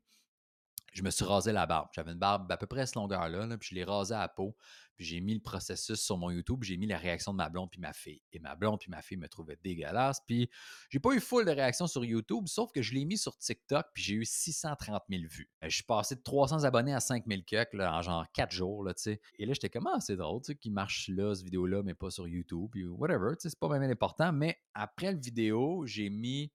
je 0.93 1.03
me 1.03 1.11
suis 1.11 1.25
rasé 1.25 1.53
la 1.53 1.67
barbe. 1.67 1.89
J'avais 1.93 2.13
une 2.13 2.19
barbe 2.19 2.51
à 2.51 2.57
peu 2.57 2.67
près 2.67 2.83
à 2.83 2.87
cette 2.87 2.97
longueur-là, 2.97 3.47
puis 3.59 3.71
je 3.71 3.75
l'ai 3.75 3.85
rasé 3.85 4.15
à 4.15 4.21
la 4.21 4.29
peau. 4.29 4.57
Puis 5.01 5.07
j'ai 5.07 5.21
mis 5.23 5.33
le 5.33 5.41
processus 5.41 5.99
sur 5.99 6.19
mon 6.19 6.31
YouTube, 6.31 6.63
j'ai 6.63 6.77
mis 6.77 6.87
la 6.87 6.99
réaction 6.99 7.33
de 7.33 7.39
ma 7.39 7.49
blonde 7.49 7.71
puis 7.71 7.81
ma 7.81 7.95
fille. 7.95 8.21
Et 8.35 8.39
ma 8.39 8.55
blonde 8.55 8.81
puis 8.81 8.91
ma 8.91 9.01
fille 9.01 9.17
me 9.17 9.29
trouvaient 9.29 9.59
dégueulasse. 9.65 10.21
Puis 10.27 10.51
j'ai 10.91 11.01
pas 11.01 11.13
eu 11.13 11.21
full 11.21 11.47
de 11.47 11.51
réactions 11.53 11.87
sur 11.87 12.05
YouTube, 12.05 12.47
sauf 12.49 12.71
que 12.71 12.83
je 12.83 12.93
l'ai 12.93 13.07
mis 13.07 13.17
sur 13.17 13.35
TikTok, 13.39 13.87
puis 13.95 14.03
j'ai 14.03 14.15
eu 14.17 14.25
630 14.27 15.03
000 15.09 15.23
vues. 15.27 15.49
Euh, 15.65 15.71
je 15.71 15.77
suis 15.77 15.85
passé 15.85 16.17
de 16.17 16.21
300 16.21 16.65
abonnés 16.65 16.93
à 16.93 17.01
5 17.01 17.25
000 17.27 17.41
là, 17.73 17.97
en 17.97 18.03
genre 18.03 18.27
4 18.35 18.51
jours, 18.53 18.85
là, 18.85 18.93
tu 18.93 19.05
sais. 19.05 19.21
Et 19.39 19.47
là, 19.47 19.55
j'étais 19.55 19.71
comme, 19.71 19.87
ah, 19.87 20.01
c'est 20.01 20.17
drôle, 20.17 20.43
tu 20.43 20.53
sais, 20.53 20.57
qu'il 20.57 20.73
marche 20.73 21.09
là, 21.09 21.35
cette 21.35 21.45
vidéo-là, 21.45 21.83
mais 21.83 21.95
pas 21.95 22.11
sur 22.11 22.29
YouTube, 22.29 22.69
puis 22.73 22.87
whatever, 22.87 23.31
tu 23.31 23.45
sais, 23.45 23.49
c'est 23.49 23.59
pas 23.59 23.69
vraiment 23.69 23.91
important. 23.91 24.33
Mais 24.33 24.59
après 24.75 25.13
le 25.13 25.19
vidéo, 25.19 25.87
j'ai 25.87 26.11
mis 26.11 26.53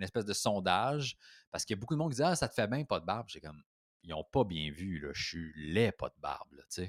une 0.00 0.04
espèce 0.04 0.24
de 0.24 0.32
sondage 0.32 1.16
parce 1.52 1.64
qu'il 1.64 1.76
y 1.76 1.78
a 1.78 1.80
beaucoup 1.80 1.94
de 1.94 1.98
monde 2.00 2.10
qui 2.10 2.16
dit 2.16 2.22
Ah, 2.22 2.34
ça 2.34 2.48
te 2.48 2.54
fait 2.54 2.66
bien, 2.66 2.84
pas 2.84 2.98
de 2.98 3.04
barbe. 3.04 3.28
J'ai 3.28 3.40
comme 3.40 3.62
ils 4.04 4.10
n'ont 4.10 4.24
pas 4.24 4.44
bien 4.44 4.70
vu. 4.70 5.00
Là. 5.00 5.08
Je 5.12 5.22
suis 5.22 5.52
laid, 5.56 5.92
pas 5.92 6.08
de 6.08 6.20
barbe. 6.20 6.52
Là, 6.52 6.86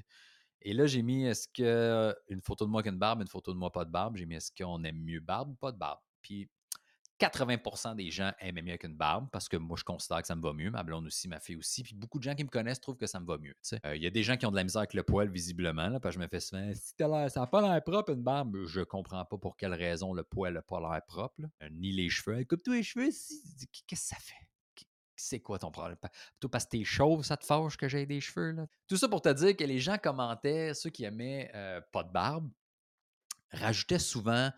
et 0.61 0.73
là, 0.73 0.87
j'ai 0.87 1.03
mis 1.03 1.25
est-ce 1.25 1.47
que 1.47 2.15
une 2.27 2.41
photo 2.41 2.65
de 2.65 2.71
moi 2.71 2.81
qu'une 2.81 2.97
barbe, 2.97 3.21
une 3.21 3.27
photo 3.27 3.53
de 3.53 3.57
moi 3.57 3.71
pas 3.71 3.85
de 3.85 3.91
barbe. 3.91 4.17
J'ai 4.17 4.25
mis 4.25 4.35
est-ce 4.35 4.51
qu'on 4.51 4.83
aime 4.83 4.99
mieux 4.99 5.19
barbe 5.19 5.51
ou 5.51 5.55
pas 5.55 5.71
de 5.71 5.77
barbe? 5.77 5.99
Puis 6.21 6.49
80% 7.19 7.95
des 7.95 8.09
gens 8.09 8.31
aiment 8.39 8.61
mieux 8.61 8.77
qu'une 8.77 8.95
barbe 8.95 9.29
parce 9.31 9.47
que 9.47 9.57
moi, 9.57 9.77
je 9.77 9.83
considère 9.83 10.21
que 10.21 10.27
ça 10.27 10.35
me 10.35 10.41
va 10.41 10.53
mieux. 10.53 10.71
Ma 10.71 10.83
blonde 10.83 11.05
aussi, 11.05 11.27
ma 11.27 11.39
fille 11.39 11.55
aussi. 11.55 11.83
Puis 11.83 11.93
beaucoup 11.93 12.17
de 12.17 12.23
gens 12.23 12.35
qui 12.35 12.43
me 12.43 12.49
connaissent 12.49 12.81
trouvent 12.81 12.97
que 12.97 13.07
ça 13.07 13.19
me 13.19 13.25
va 13.25 13.37
mieux. 13.37 13.55
Euh, 13.85 13.95
il 13.95 14.03
y 14.03 14.07
a 14.07 14.09
des 14.09 14.23
gens 14.23 14.37
qui 14.37 14.45
ont 14.45 14.51
de 14.51 14.55
la 14.55 14.63
misère 14.63 14.79
avec 14.79 14.95
le 14.95 15.03
poil, 15.03 15.29
visiblement. 15.29 15.87
Là, 15.87 15.99
parce 15.99 16.15
que 16.15 16.21
je 16.21 16.25
me 16.25 16.27
fais 16.27 16.39
souvent 16.39 16.73
si 16.73 16.93
ça 16.97 17.39
n'a 17.39 17.47
pas 17.47 17.61
l'air 17.61 17.83
propre, 17.83 18.11
une 18.13 18.23
barbe, 18.23 18.65
je 18.65 18.81
comprends 18.81 19.23
pas 19.23 19.37
pour 19.37 19.55
quelle 19.55 19.73
raison 19.73 20.13
le 20.13 20.23
poil 20.23 20.55
n'a 20.55 20.61
pas 20.61 20.79
l'air 20.79 21.01
propre. 21.05 21.41
Euh, 21.61 21.69
ni 21.71 21.91
les 21.91 22.09
cheveux. 22.09 22.39
Écoute, 22.39 22.63
tous 22.63 22.73
les 22.73 22.83
cheveux, 22.83 23.05
qu'est-ce 23.07 23.85
que 23.87 23.95
ça 23.95 24.17
fait? 24.19 24.49
C'est 25.15 25.39
quoi 25.39 25.59
ton 25.59 25.71
problème? 25.71 25.97
Plutôt 25.97 26.49
parce 26.49 26.65
que 26.65 26.71
t'es 26.71 26.83
chauve, 26.83 27.23
ça 27.23 27.37
te 27.37 27.45
fâche 27.45 27.77
que 27.77 27.87
j'ai 27.87 28.05
des 28.05 28.21
cheveux. 28.21 28.51
Là? 28.51 28.67
Tout 28.87 28.97
ça 28.97 29.07
pour 29.07 29.21
te 29.21 29.29
dire 29.29 29.55
que 29.55 29.63
les 29.63 29.79
gens 29.79 29.97
commentaient, 29.97 30.73
ceux 30.73 30.89
qui 30.89 31.03
aimaient 31.03 31.51
euh, 31.55 31.81
pas 31.91 32.03
de 32.03 32.11
barbe, 32.11 32.49
rajoutaient 33.51 33.99
souvent 33.99 34.51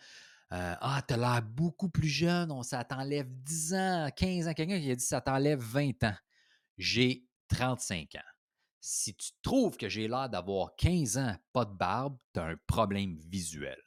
euh, 0.53 0.75
Ah, 0.81 1.01
t'as 1.07 1.17
l'air 1.17 1.41
beaucoup 1.41 1.89
plus 1.89 2.07
jeune, 2.07 2.51
on, 2.51 2.63
ça 2.63 2.83
t'enlève 2.83 3.27
10 3.29 3.73
ans, 3.73 4.09
15 4.15 4.47
ans. 4.47 4.53
Quelqu'un 4.53 4.79
qui 4.79 4.91
a 4.91 4.95
dit 4.95 5.05
ça 5.05 5.21
t'enlève 5.21 5.59
20 5.59 6.03
ans. 6.03 6.15
J'ai 6.77 7.25
35 7.49 8.15
ans. 8.15 8.31
Si 8.79 9.15
tu 9.15 9.31
trouves 9.41 9.75
que 9.75 9.89
j'ai 9.89 10.07
l'air 10.07 10.29
d'avoir 10.29 10.75
15 10.75 11.17
ans, 11.17 11.35
pas 11.51 11.65
de 11.65 11.73
barbe, 11.73 12.17
tu 12.33 12.39
as 12.39 12.45
un 12.45 12.55
problème 12.67 13.17
visuel 13.17 13.77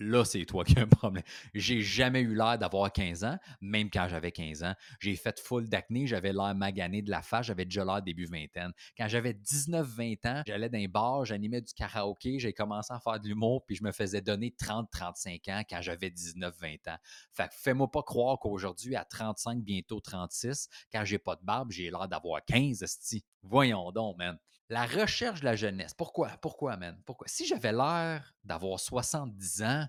là, 0.00 0.24
c'est 0.24 0.44
toi 0.44 0.64
qui 0.64 0.78
as 0.78 0.82
un 0.82 0.86
problème. 0.86 1.22
J'ai 1.54 1.80
jamais 1.80 2.20
eu 2.20 2.34
l'air 2.34 2.58
d'avoir 2.58 2.92
15 2.92 3.24
ans, 3.24 3.38
même 3.60 3.90
quand 3.90 4.08
j'avais 4.08 4.32
15 4.32 4.64
ans. 4.64 4.74
J'ai 5.00 5.16
fait 5.16 5.38
full 5.40 5.68
d'acné, 5.68 6.06
j'avais 6.06 6.32
l'air 6.32 6.54
magané 6.54 7.02
de 7.02 7.10
la 7.10 7.22
face, 7.22 7.46
j'avais 7.46 7.64
déjà 7.64 7.84
l'air 7.84 8.02
début 8.02 8.26
vingtaine. 8.26 8.72
Quand 8.96 9.08
j'avais 9.08 9.32
19-20 9.32 10.28
ans, 10.28 10.42
j'allais 10.46 10.68
dans 10.68 10.78
un 10.78 10.88
bar, 10.88 11.24
j'animais 11.24 11.60
du 11.60 11.72
karaoké, 11.74 12.38
j'ai 12.38 12.52
commencé 12.52 12.92
à 12.92 13.00
faire 13.00 13.20
de 13.20 13.28
l'humour, 13.28 13.64
puis 13.66 13.76
je 13.76 13.84
me 13.84 13.92
faisais 13.92 14.20
donner 14.20 14.54
30-35 14.58 15.50
ans 15.50 15.62
quand 15.68 15.82
j'avais 15.82 16.10
19-20 16.10 16.90
ans. 16.90 16.98
Fait 17.32 17.48
que 17.48 17.54
fais-moi 17.56 17.90
pas 17.90 18.02
croire 18.02 18.38
qu'aujourd'hui, 18.38 18.96
à 18.96 19.04
35, 19.04 19.62
bientôt 19.62 20.00
36, 20.00 20.68
quand 20.92 21.04
j'ai 21.04 21.18
pas 21.18 21.36
de 21.36 21.44
barbe, 21.44 21.70
j'ai 21.70 21.90
l'air 21.90 22.08
d'avoir 22.08 22.44
15, 22.44 22.84
sti. 22.86 23.24
Voyons 23.44 23.92
donc, 23.92 24.16
man. 24.16 24.38
La 24.70 24.86
recherche 24.86 25.40
de 25.40 25.44
la 25.44 25.56
jeunesse. 25.56 25.92
Pourquoi? 25.94 26.30
Pourquoi, 26.40 26.76
man? 26.76 27.00
Pourquoi? 27.04 27.28
Si 27.28 27.46
j'avais 27.46 27.72
l'air 27.72 28.34
d'avoir 28.42 28.80
70 28.80 29.62
ans, 29.62 29.86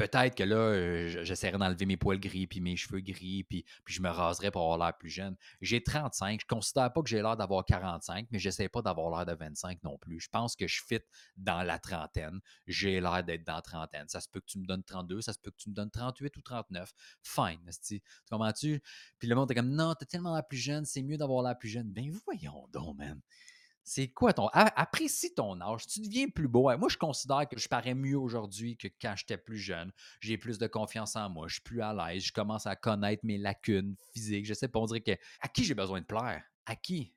peut-être 0.00 0.34
que 0.34 0.44
là, 0.44 0.56
euh, 0.56 1.24
j'essaierais 1.24 1.58
d'enlever 1.58 1.84
mes 1.84 1.98
poils 1.98 2.18
gris, 2.18 2.46
puis 2.46 2.60
mes 2.62 2.74
cheveux 2.74 3.00
gris, 3.00 3.44
puis, 3.44 3.66
je 3.86 4.00
me 4.00 4.08
raserais 4.08 4.50
pour 4.50 4.62
avoir 4.62 4.78
l'air 4.78 4.96
plus 4.96 5.10
jeune. 5.10 5.36
J'ai 5.60 5.82
35. 5.82 6.40
Je 6.40 6.46
ne 6.46 6.56
considère 6.56 6.90
pas 6.90 7.02
que 7.02 7.08
j'ai 7.08 7.20
l'air 7.20 7.36
d'avoir 7.36 7.66
45, 7.66 8.26
mais 8.30 8.38
j'essaie 8.38 8.70
pas 8.70 8.80
d'avoir 8.80 9.10
l'air 9.10 9.26
de 9.26 9.38
25 9.38 9.82
non 9.82 9.98
plus. 9.98 10.18
Je 10.20 10.28
pense 10.30 10.56
que 10.56 10.66
je 10.66 10.82
fit 10.82 11.00
dans 11.36 11.62
la 11.62 11.78
trentaine. 11.78 12.40
J'ai 12.66 13.00
l'air 13.00 13.22
d'être 13.22 13.44
dans 13.44 13.56
la 13.56 13.62
trentaine. 13.62 14.08
Ça 14.08 14.20
se 14.20 14.28
peut 14.28 14.40
que 14.40 14.46
tu 14.46 14.58
me 14.58 14.64
donnes 14.64 14.84
32, 14.84 15.20
ça 15.20 15.34
se 15.34 15.38
peut 15.38 15.50
que 15.50 15.58
tu 15.58 15.68
me 15.68 15.74
donnes 15.74 15.90
38 15.90 16.34
ou 16.34 16.40
39. 16.40 16.92
Fine. 17.22 17.58
Tu 17.86 18.02
comprends-tu? 18.30 18.80
Puis 19.18 19.28
le 19.28 19.34
monde 19.34 19.50
est 19.50 19.54
comme, 19.54 19.70
non, 19.70 19.94
t'es 19.94 20.06
tellement 20.06 20.34
l'air 20.34 20.46
plus 20.46 20.58
jeune, 20.58 20.86
c'est 20.86 21.02
mieux 21.02 21.18
d'avoir 21.18 21.42
l'air 21.42 21.58
plus 21.58 21.68
jeune. 21.68 21.92
Ben 21.92 22.10
voyons 22.24 22.66
donc, 22.72 22.96
man. 22.96 23.20
C'est 23.82 24.08
quoi 24.08 24.32
ton. 24.32 24.48
Apprécie 24.52 25.34
ton 25.34 25.60
âge. 25.60 25.86
Tu 25.86 26.00
deviens 26.00 26.28
plus 26.28 26.48
beau. 26.48 26.74
Moi, 26.76 26.88
je 26.88 26.96
considère 26.96 27.48
que 27.48 27.58
je 27.58 27.68
parais 27.68 27.94
mieux 27.94 28.18
aujourd'hui 28.18 28.76
que 28.76 28.88
quand 29.00 29.14
j'étais 29.16 29.38
plus 29.38 29.58
jeune. 29.58 29.90
J'ai 30.20 30.38
plus 30.38 30.58
de 30.58 30.66
confiance 30.66 31.16
en 31.16 31.28
moi. 31.28 31.48
Je 31.48 31.54
suis 31.54 31.62
plus 31.62 31.82
à 31.82 31.92
l'aise. 31.92 32.22
Je 32.22 32.32
commence 32.32 32.66
à 32.66 32.76
connaître 32.76 33.24
mes 33.24 33.38
lacunes 33.38 33.96
physiques. 34.12 34.46
Je 34.46 34.54
sais 34.54 34.68
pas, 34.68 34.78
on 34.78 34.86
dirait 34.86 35.00
que. 35.00 35.12
À 35.40 35.48
qui 35.48 35.64
j'ai 35.64 35.74
besoin 35.74 36.00
de 36.00 36.06
plaire? 36.06 36.42
À 36.66 36.76
qui? 36.76 37.14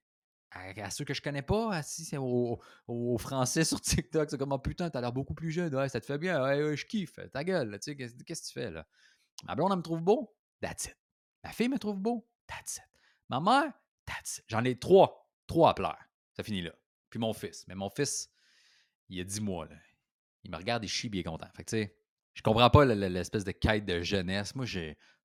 À, 0.55 0.89
ceux 0.91 1.03
que 1.03 1.15
je 1.15 1.21
connais 1.21 1.41
pas, 1.41 1.81
si 1.81 2.05
c'est 2.05 2.17
aux, 2.17 2.59
Français 3.17 3.63
sur 3.63 3.81
TikTok, 3.81 4.29
c'est 4.29 4.37
comme 4.37 4.51
oh, 4.51 4.59
putain, 4.59 4.89
t'as 4.89 5.01
l'air 5.01 5.11
beaucoup 5.11 5.33
plus 5.33 5.49
jeune, 5.49 5.73
ouais, 5.73 5.89
ça 5.89 5.99
te 5.99 6.05
fait 6.05 6.19
bien, 6.19 6.43
ouais, 6.43 6.77
je 6.77 6.85
kiffe, 6.85 7.19
ta 7.31 7.43
gueule, 7.43 7.71
tu 7.81 7.91
sais, 7.91 7.95
qu'est-ce 7.95 8.43
que 8.43 8.47
tu 8.47 8.53
fais 8.53 8.69
là? 8.69 8.85
Ma 9.45 9.55
blonde, 9.55 9.75
me 9.75 9.81
trouve 9.81 10.01
beau, 10.01 10.35
that's 10.61 10.85
it. 10.85 10.97
Ma 11.43 11.51
fille 11.51 11.69
me 11.69 11.79
trouve 11.79 11.99
beau, 11.99 12.27
that's 12.45 12.77
it. 12.77 12.83
Ma 13.29 13.39
mère, 13.39 13.73
that's 14.05 14.37
it. 14.37 14.45
J'en 14.47 14.63
ai 14.63 14.77
trois, 14.77 15.27
trois 15.47 15.71
à 15.71 15.73
plaire. 15.73 16.07
Ça 16.33 16.43
finit 16.43 16.61
là. 16.61 16.73
Puis 17.09 17.19
mon 17.19 17.33
fils. 17.33 17.65
Mais 17.67 17.75
mon 17.75 17.89
fils, 17.89 18.29
il 19.09 19.19
a 19.19 19.23
10 19.23 19.41
mois. 19.41 19.67
Il 20.43 20.51
me 20.51 20.57
regarde, 20.57 20.83
il 20.83 20.89
chie, 20.89 21.09
puis 21.09 21.19
il 21.19 21.23
content. 21.23 21.47
Fait 21.55 21.63
que, 21.63 21.87
je 22.33 22.41
comprends 22.41 22.69
pas 22.69 22.85
l'espèce 22.85 23.43
de 23.43 23.51
quête 23.51 23.85
de 23.85 24.01
jeunesse. 24.01 24.55
Moi, 24.55 24.65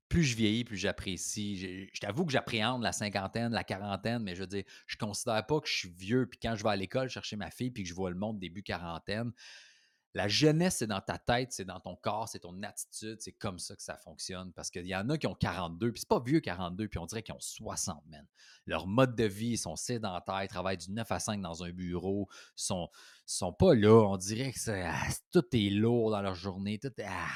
plus 0.08 0.24
je 0.24 0.36
vieillis, 0.36 0.64
plus 0.64 0.76
j'apprécie. 0.76 1.88
Je 1.92 2.00
t'avoue 2.00 2.24
que 2.24 2.32
j'appréhende 2.32 2.82
la 2.82 2.92
cinquantaine, 2.92 3.52
la 3.52 3.64
quarantaine, 3.64 4.22
mais 4.22 4.34
je 4.34 4.40
veux 4.40 4.46
dire, 4.46 4.64
je 4.86 4.96
considère 4.96 5.44
pas 5.46 5.60
que 5.60 5.68
je 5.68 5.76
suis 5.76 5.90
vieux. 5.90 6.26
Puis 6.26 6.38
quand 6.40 6.54
je 6.56 6.62
vais 6.62 6.70
à 6.70 6.76
l'école 6.76 7.08
chercher 7.08 7.36
ma 7.36 7.50
fille, 7.50 7.70
puis 7.70 7.82
que 7.82 7.88
je 7.88 7.94
vois 7.94 8.10
le 8.10 8.16
monde 8.16 8.38
début 8.38 8.62
quarantaine, 8.62 9.32
la 10.14 10.28
jeunesse, 10.28 10.76
c'est 10.78 10.86
dans 10.86 11.00
ta 11.00 11.18
tête, 11.18 11.52
c'est 11.52 11.64
dans 11.64 11.80
ton 11.80 11.96
corps, 11.96 12.28
c'est 12.28 12.40
ton 12.40 12.62
attitude, 12.62 13.18
c'est 13.20 13.32
comme 13.32 13.58
ça 13.58 13.76
que 13.76 13.82
ça 13.82 13.96
fonctionne. 13.96 14.52
Parce 14.52 14.70
qu'il 14.70 14.86
y 14.86 14.96
en 14.96 15.08
a 15.10 15.18
qui 15.18 15.26
ont 15.26 15.34
42, 15.34 15.92
puis 15.92 16.00
c'est 16.00 16.08
pas 16.08 16.20
vieux 16.20 16.40
42, 16.40 16.88
puis 16.88 16.98
on 16.98 17.06
dirait 17.06 17.22
qu'ils 17.22 17.34
ont 17.34 17.40
60, 17.40 18.02
man. 18.06 18.26
Leur 18.66 18.86
mode 18.86 19.14
de 19.14 19.24
vie, 19.24 19.50
ils 19.50 19.58
sont 19.58 19.76
sédentaires, 19.76 20.42
ils 20.42 20.48
travaillent 20.48 20.78
du 20.78 20.90
9 20.90 21.10
à 21.12 21.18
5 21.18 21.40
dans 21.40 21.62
un 21.62 21.70
bureau, 21.70 22.28
ils 22.30 22.62
sont, 22.62 22.88
sont 23.26 23.52
pas 23.52 23.74
là. 23.74 24.08
On 24.08 24.16
dirait 24.16 24.52
que 24.52 24.70
ah, 24.70 25.06
tout 25.32 25.44
est 25.52 25.70
lourd 25.70 26.10
dans 26.10 26.22
leur 26.22 26.34
journée, 26.34 26.78
tout 26.78 26.92
est. 26.98 27.06
Ah, 27.06 27.28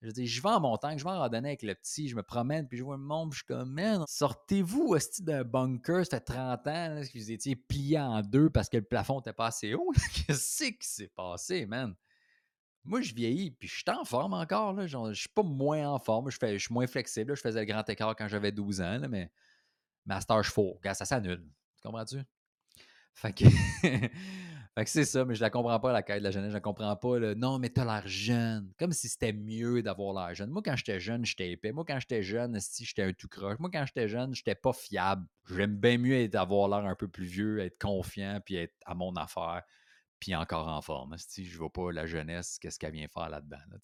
je 0.00 0.10
dis, 0.10 0.26
je 0.26 0.40
vais 0.40 0.48
en 0.48 0.60
montagne, 0.60 0.98
je 0.98 1.04
vais 1.04 1.10
en 1.10 1.18
randonnée 1.18 1.48
avec 1.48 1.62
le 1.62 1.74
petit, 1.74 2.08
je 2.08 2.14
me 2.14 2.22
promène, 2.22 2.68
puis 2.68 2.78
je 2.78 2.84
vois 2.84 2.96
le 2.96 3.02
monde, 3.02 3.32
je 3.32 3.38
suis 3.38 3.46
comme, 3.46 3.72
man, 3.72 4.04
sortez-vous 4.06 4.88
aussi 4.88 5.22
d'un 5.22 5.42
bunker, 5.42 6.04
ça 6.04 6.18
fait 6.18 6.24
30 6.24 6.66
ans 6.68 7.00
que 7.02 7.18
vous 7.18 7.30
étiez 7.32 7.56
plié 7.56 7.98
en 7.98 8.22
deux 8.22 8.48
parce 8.48 8.68
que 8.68 8.76
le 8.76 8.84
plafond 8.84 9.16
n'était 9.16 9.32
pas 9.32 9.46
assez 9.46 9.74
haut. 9.74 9.92
Qu'est-ce 10.26 10.64
qui 10.64 10.76
s'est 10.80 11.08
passé, 11.08 11.66
man? 11.66 11.94
Moi, 12.84 13.02
je 13.02 13.12
vieillis, 13.12 13.50
puis 13.50 13.68
je 13.68 13.74
suis 13.74 13.84
en 13.88 14.04
forme 14.04 14.34
encore. 14.34 14.72
Là. 14.72 14.86
Genre, 14.86 15.12
je 15.12 15.20
suis 15.20 15.28
pas 15.28 15.42
moins 15.42 15.90
en 15.90 15.98
forme, 15.98 16.30
je, 16.30 16.38
fais, 16.38 16.58
je 16.58 16.64
suis 16.64 16.72
moins 16.72 16.86
flexible. 16.86 17.36
Je 17.36 17.40
faisais 17.40 17.60
le 17.60 17.66
grand 17.66 17.86
écart 17.88 18.14
quand 18.16 18.28
j'avais 18.28 18.52
12 18.52 18.80
ans, 18.80 19.00
mais 19.10 19.30
Master 20.06 20.42
je 20.42 20.50
faux. 20.50 20.80
ça 20.84 21.04
s'annule. 21.04 21.44
Tu 21.76 21.82
comprends-tu? 21.82 22.22
Fait 23.14 23.32
que. 23.32 23.44
C'est 24.86 25.04
ça, 25.04 25.24
mais 25.24 25.34
je 25.34 25.40
la 25.40 25.50
comprends 25.50 25.80
pas, 25.80 25.92
la 25.92 26.02
quête 26.02 26.18
de 26.18 26.24
la 26.24 26.30
jeunesse. 26.30 26.50
Je 26.50 26.54
la 26.54 26.60
comprends 26.60 26.94
pas. 26.96 27.18
Le, 27.18 27.34
non, 27.34 27.58
mais 27.58 27.68
t'as 27.68 27.84
l'air 27.84 28.06
jeune. 28.06 28.72
Comme 28.78 28.92
si 28.92 29.08
c'était 29.08 29.32
mieux 29.32 29.82
d'avoir 29.82 30.14
l'air 30.14 30.34
jeune. 30.34 30.50
Moi, 30.50 30.62
quand 30.64 30.76
j'étais 30.76 31.00
jeune, 31.00 31.24
j'étais 31.24 31.50
épais. 31.50 31.72
Moi, 31.72 31.84
quand 31.86 31.98
j'étais 31.98 32.22
jeune, 32.22 32.58
si 32.60 32.84
j'étais 32.84 33.02
un 33.02 33.12
tout 33.12 33.28
croche. 33.28 33.58
Moi, 33.58 33.70
quand 33.72 33.84
j'étais 33.86 34.08
jeune, 34.08 34.34
j'étais 34.34 34.54
pas 34.54 34.72
fiable. 34.72 35.26
J'aime 35.50 35.76
bien 35.76 35.98
mieux 35.98 36.28
avoir 36.36 36.68
l'air 36.68 36.88
un 36.88 36.94
peu 36.94 37.08
plus 37.08 37.26
vieux, 37.26 37.60
être 37.60 37.78
confiant, 37.78 38.40
puis 38.44 38.56
être 38.56 38.74
à 38.84 38.94
mon 38.94 39.14
affaire, 39.16 39.62
puis 40.20 40.34
encore 40.34 40.68
en 40.68 40.82
forme. 40.82 41.16
Si 41.18 41.44
je 41.44 41.58
vois 41.58 41.72
pas 41.72 41.90
la 41.90 42.06
jeunesse, 42.06 42.58
qu'est-ce 42.60 42.78
qu'elle 42.78 42.92
vient 42.92 43.08
faire 43.08 43.30
là-dedans, 43.30 43.56
là, 43.70 43.76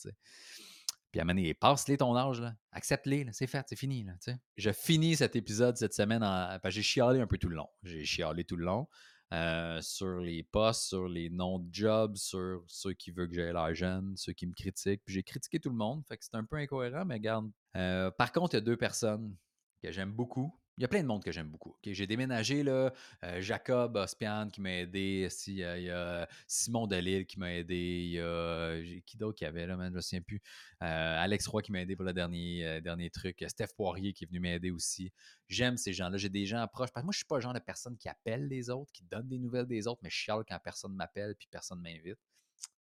Puis 1.11 1.21
à 1.21 1.25
moment 1.25 1.41
passe-les 1.59 1.97
ton 1.97 2.15
âge, 2.17 2.41
là. 2.41 2.55
Accepte-les, 2.73 3.27
c'est 3.33 3.47
fait, 3.47 3.65
c'est 3.69 3.77
fini, 3.77 4.05
là, 4.05 4.13
Je 4.57 4.71
finis 4.71 5.17
cet 5.17 5.37
épisode 5.37 5.77
cette 5.77 5.95
semaine 5.95 6.23
en... 6.23 6.59
j'ai 6.67 6.83
chialé 6.83 7.21
un 7.21 7.27
peu 7.27 7.39
tout 7.39 7.49
le 7.49 7.57
long. 7.57 7.69
J'ai 7.83 8.05
chialé 8.05 8.45
tout 8.45 8.57
le 8.57 8.67
long. 8.67 8.87
Euh, 9.33 9.81
sur 9.81 10.19
les 10.19 10.43
postes, 10.45 10.83
sur 10.89 11.09
les 11.09 11.29
noms 11.29 11.59
de 11.59 11.69
jobs, 11.73 12.17
sur 12.17 12.63
ceux 12.69 12.93
qui 12.93 13.11
veulent 13.11 13.29
que 13.29 13.35
j'aille 13.35 13.53
l'air 13.53 13.75
jeune, 13.75 14.17
ceux 14.17 14.33
qui 14.33 14.47
me 14.47 14.53
critiquent. 14.53 15.03
Puis 15.05 15.15
j'ai 15.15 15.23
critiqué 15.23 15.59
tout 15.59 15.71
le 15.71 15.77
monde, 15.77 16.05
fait 16.07 16.17
que 16.17 16.25
c'est 16.25 16.37
un 16.37 16.45
peu 16.45 16.57
incohérent, 16.57 17.05
mais 17.05 17.15
regarde. 17.15 17.51
Euh, 17.77 18.11
par 18.13 18.33
contre, 18.33 18.55
il 18.55 18.59
y 18.59 18.63
a 18.63 18.65
deux 18.65 18.77
personnes 18.77 19.35
que 19.83 19.91
j'aime 19.91 20.13
beaucoup, 20.13 20.57
il 20.77 20.83
y 20.83 20.85
a 20.85 20.89
plein 20.89 21.03
de 21.03 21.07
monde 21.07 21.23
que 21.23 21.31
j'aime 21.31 21.49
beaucoup. 21.49 21.77
J'ai 21.85 22.07
déménagé, 22.07 22.65
là, 22.65 22.93
euh, 23.23 23.41
Jacob 23.41 23.95
Ospian 23.95 24.49
qui 24.51 24.61
m'a 24.61 24.73
aidé. 24.73 25.29
il, 25.47 25.55
y 25.55 25.91
a, 25.91 26.29
Simon 26.49 26.89
Delille 26.89 27.27
qui 27.27 27.39
m'a 27.39 27.55
aidé. 27.55 28.03
Il 28.05 28.11
y 28.11 28.21
a 28.21 28.83
qui 29.07 29.17
d'autre 29.17 29.39
qui 29.39 29.45
avait 29.45 29.67
là, 29.67 29.77
je 29.79 29.83
ne 29.83 29.91
me 29.91 30.01
souviens 30.01 30.23
plus. 30.23 30.43
Euh, 30.83 31.23
Alex 31.23 31.47
Roy 31.47 31.63
qui 31.63 31.71
m'a 31.71 31.81
aidé 31.81 31.95
pour 31.95 32.05
le 32.05 32.13
dernier, 32.13 32.67
euh, 32.67 32.81
dernier 32.81 33.09
truc. 33.11 33.45
Steph 33.47 33.69
Poirier 33.77 34.13
qui 34.13 34.25
est 34.25 34.27
venu 34.27 34.41
m'aider 34.41 34.73
aussi. 34.73 35.13
J'aime 35.49 35.77
ces 35.77 35.93
gens-là. 35.93 36.17
J'ai 36.17 36.29
des 36.29 36.47
gens 36.47 36.67
proches. 36.67 36.91
Parce 36.91 37.03
que 37.03 37.07
moi, 37.07 37.13
je 37.13 37.19
suis 37.19 37.27
pas 37.27 37.37
le 37.37 37.43
genre 37.43 37.55
de 37.55 37.61
personne 37.61 37.97
qui 37.97 38.09
appelle 38.09 38.49
les 38.49 38.69
autres, 38.69 38.91
qui 38.93 39.05
donne 39.05 39.29
des 39.29 39.39
nouvelles 39.39 39.67
des 39.67 39.87
autres, 39.87 40.01
mais 40.03 40.11
je 40.11 40.17
chiale 40.17 40.43
quand 40.49 40.59
personne 40.59 40.95
m'appelle 40.95 41.37
puis 41.37 41.47
personne 41.51 41.81
m'invite. 41.81 42.19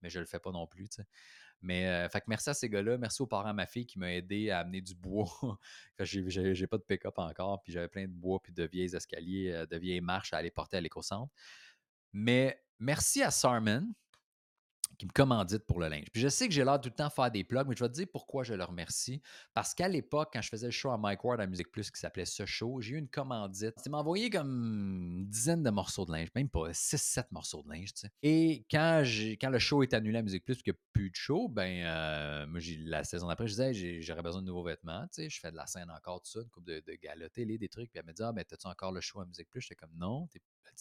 Mais 0.03 0.11
je 0.11 0.21
le 0.21 0.27
fais 0.27 0.39
pas 0.39 0.53
non 0.53 0.67
plus. 0.67 0.89
Mais 1.61 1.87
euh, 1.87 2.09
fait 2.09 2.21
que 2.21 2.27
merci 2.29 2.51
à 2.51 2.55
ces 2.55 2.69
gars-là. 2.69 2.99
Merci 2.99 3.23
aux 3.23 3.27
parents 3.27 3.51
de 3.51 3.55
ma 3.55 3.67
fille 3.67 3.87
qui 3.87 3.99
m'a 3.99 4.13
aidé 4.13 4.51
à 4.51 4.61
amener 4.61 4.81
du 4.81 4.95
bois. 4.95 5.29
j'ai, 6.01 6.67
pas 6.67 6.79
de 6.79 6.83
pick-up 6.83 7.19
encore, 7.19 7.63
puis 7.63 7.73
j'avais 7.73 7.89
plein 7.89 8.07
de 8.07 8.13
bois 8.13 8.41
puis 8.43 8.53
de 8.53 8.65
vieilles 8.65 8.95
escaliers, 8.95 9.53
euh, 9.53 9.67
de 9.67 9.77
vieilles 9.77 10.01
marches 10.01 10.33
à 10.33 10.39
aller 10.39 10.51
porter 10.51 10.77
à 10.77 10.81
l'éco-centre. 10.81 11.33
Mais 12.13 12.63
merci 12.79 13.23
à 13.23 13.31
Sarman 13.31 13.93
qui 14.99 15.07
me 15.07 15.13
commandite 15.13 15.65
pour 15.65 15.81
le 15.81 15.89
linge. 15.89 16.07
Puis 16.13 16.21
je 16.21 16.29
sais 16.29 16.49
que 16.49 16.55
j'ai 16.55 16.65
l'air 16.65 16.81
tout 16.81 16.89
le 16.89 16.95
temps 16.95 17.07
de 17.07 17.13
faire 17.13 17.31
des 17.31 17.45
plugs, 17.45 17.67
mais 17.69 17.77
je 17.77 17.85
vais 17.85 17.89
te 17.89 17.95
dire 17.95 18.07
pourquoi 18.13 18.43
je 18.43 18.55
le 18.55 18.65
remercie. 18.65 19.23
Parce 19.55 19.73
qu'à 19.75 19.89
l'époque, 19.89 20.31
quand 20.33 20.43
je 20.43 20.49
faisais 20.49 20.67
le 20.67 20.73
show 20.73 20.91
à 20.91 20.99
Mike 20.99 21.23
Ward 21.25 21.41
à 21.41 21.47
Musique 21.47 21.71
Plus 21.71 21.91
qui 21.91 22.01
s'appelait 22.01 22.25
Ce 22.25 22.45
Show, 22.45 22.81
j'ai 22.81 22.97
eu 22.97 22.99
une 22.99 23.09
commandite. 23.09 23.75
Il 23.87 23.91
m'a 23.91 23.99
envoyé 23.99 24.29
comme 24.29 24.49
une 24.49 25.29
dizaine 25.29 25.63
de 25.63 25.71
morceaux 25.71 26.05
de 26.05 26.13
linge, 26.13 26.29
même 26.35 26.49
pas 26.49 26.71
6-7 26.71 27.27
morceaux 27.31 27.63
de 27.63 27.71
linge. 27.71 27.91
Et 28.23 28.67
quand, 28.71 29.03
quand 29.41 29.51
le 29.51 29.59
show 29.59 29.83
est 29.83 29.95
annulé 29.95 30.19
à 30.19 30.23
Musique 30.23 30.45
Plus, 30.45 30.63
qu'il 30.63 30.73
n'y 30.73 30.77
a 30.77 30.81
plus 30.93 31.11
de 31.11 31.17
show, 31.17 31.49
ben, 31.49 31.85
euh, 31.85 32.47
moi, 32.47 32.61
la 32.81 33.05
saison 33.05 33.29
d'après, 33.29 33.47
je 33.47 33.53
disais, 33.53 34.03
j'aurais 34.03 34.23
besoin 34.23 34.43
de 34.43 34.47
nouveaux 34.47 34.65
vêtements. 34.65 35.03
Tu 35.13 35.23
sais, 35.23 35.31
je 35.31 35.39
fais 35.39 35.53
de 35.53 35.57
la 35.57 35.67
scène 35.67 35.91
encore, 35.91 36.21
tout 36.23 36.31
ça, 36.31 36.41
une 36.41 36.51
coupe 36.51 36.65
de, 36.65 36.81
de 36.81 37.57
des 37.57 37.69
trucs. 37.69 37.91
Puis 37.91 38.01
elle 38.01 38.07
me 38.07 38.13
dit, 38.13 38.23
ah, 38.23 38.33
ben, 38.33 38.45
t'as-tu 38.45 38.67
encore 38.67 38.91
le 38.93 39.01
show 39.01 39.21
à 39.21 39.27
Musique 39.27 39.49
Plus? 39.49 39.61
J'étais 39.61 39.77
comme, 39.77 39.95
non, 39.95 40.29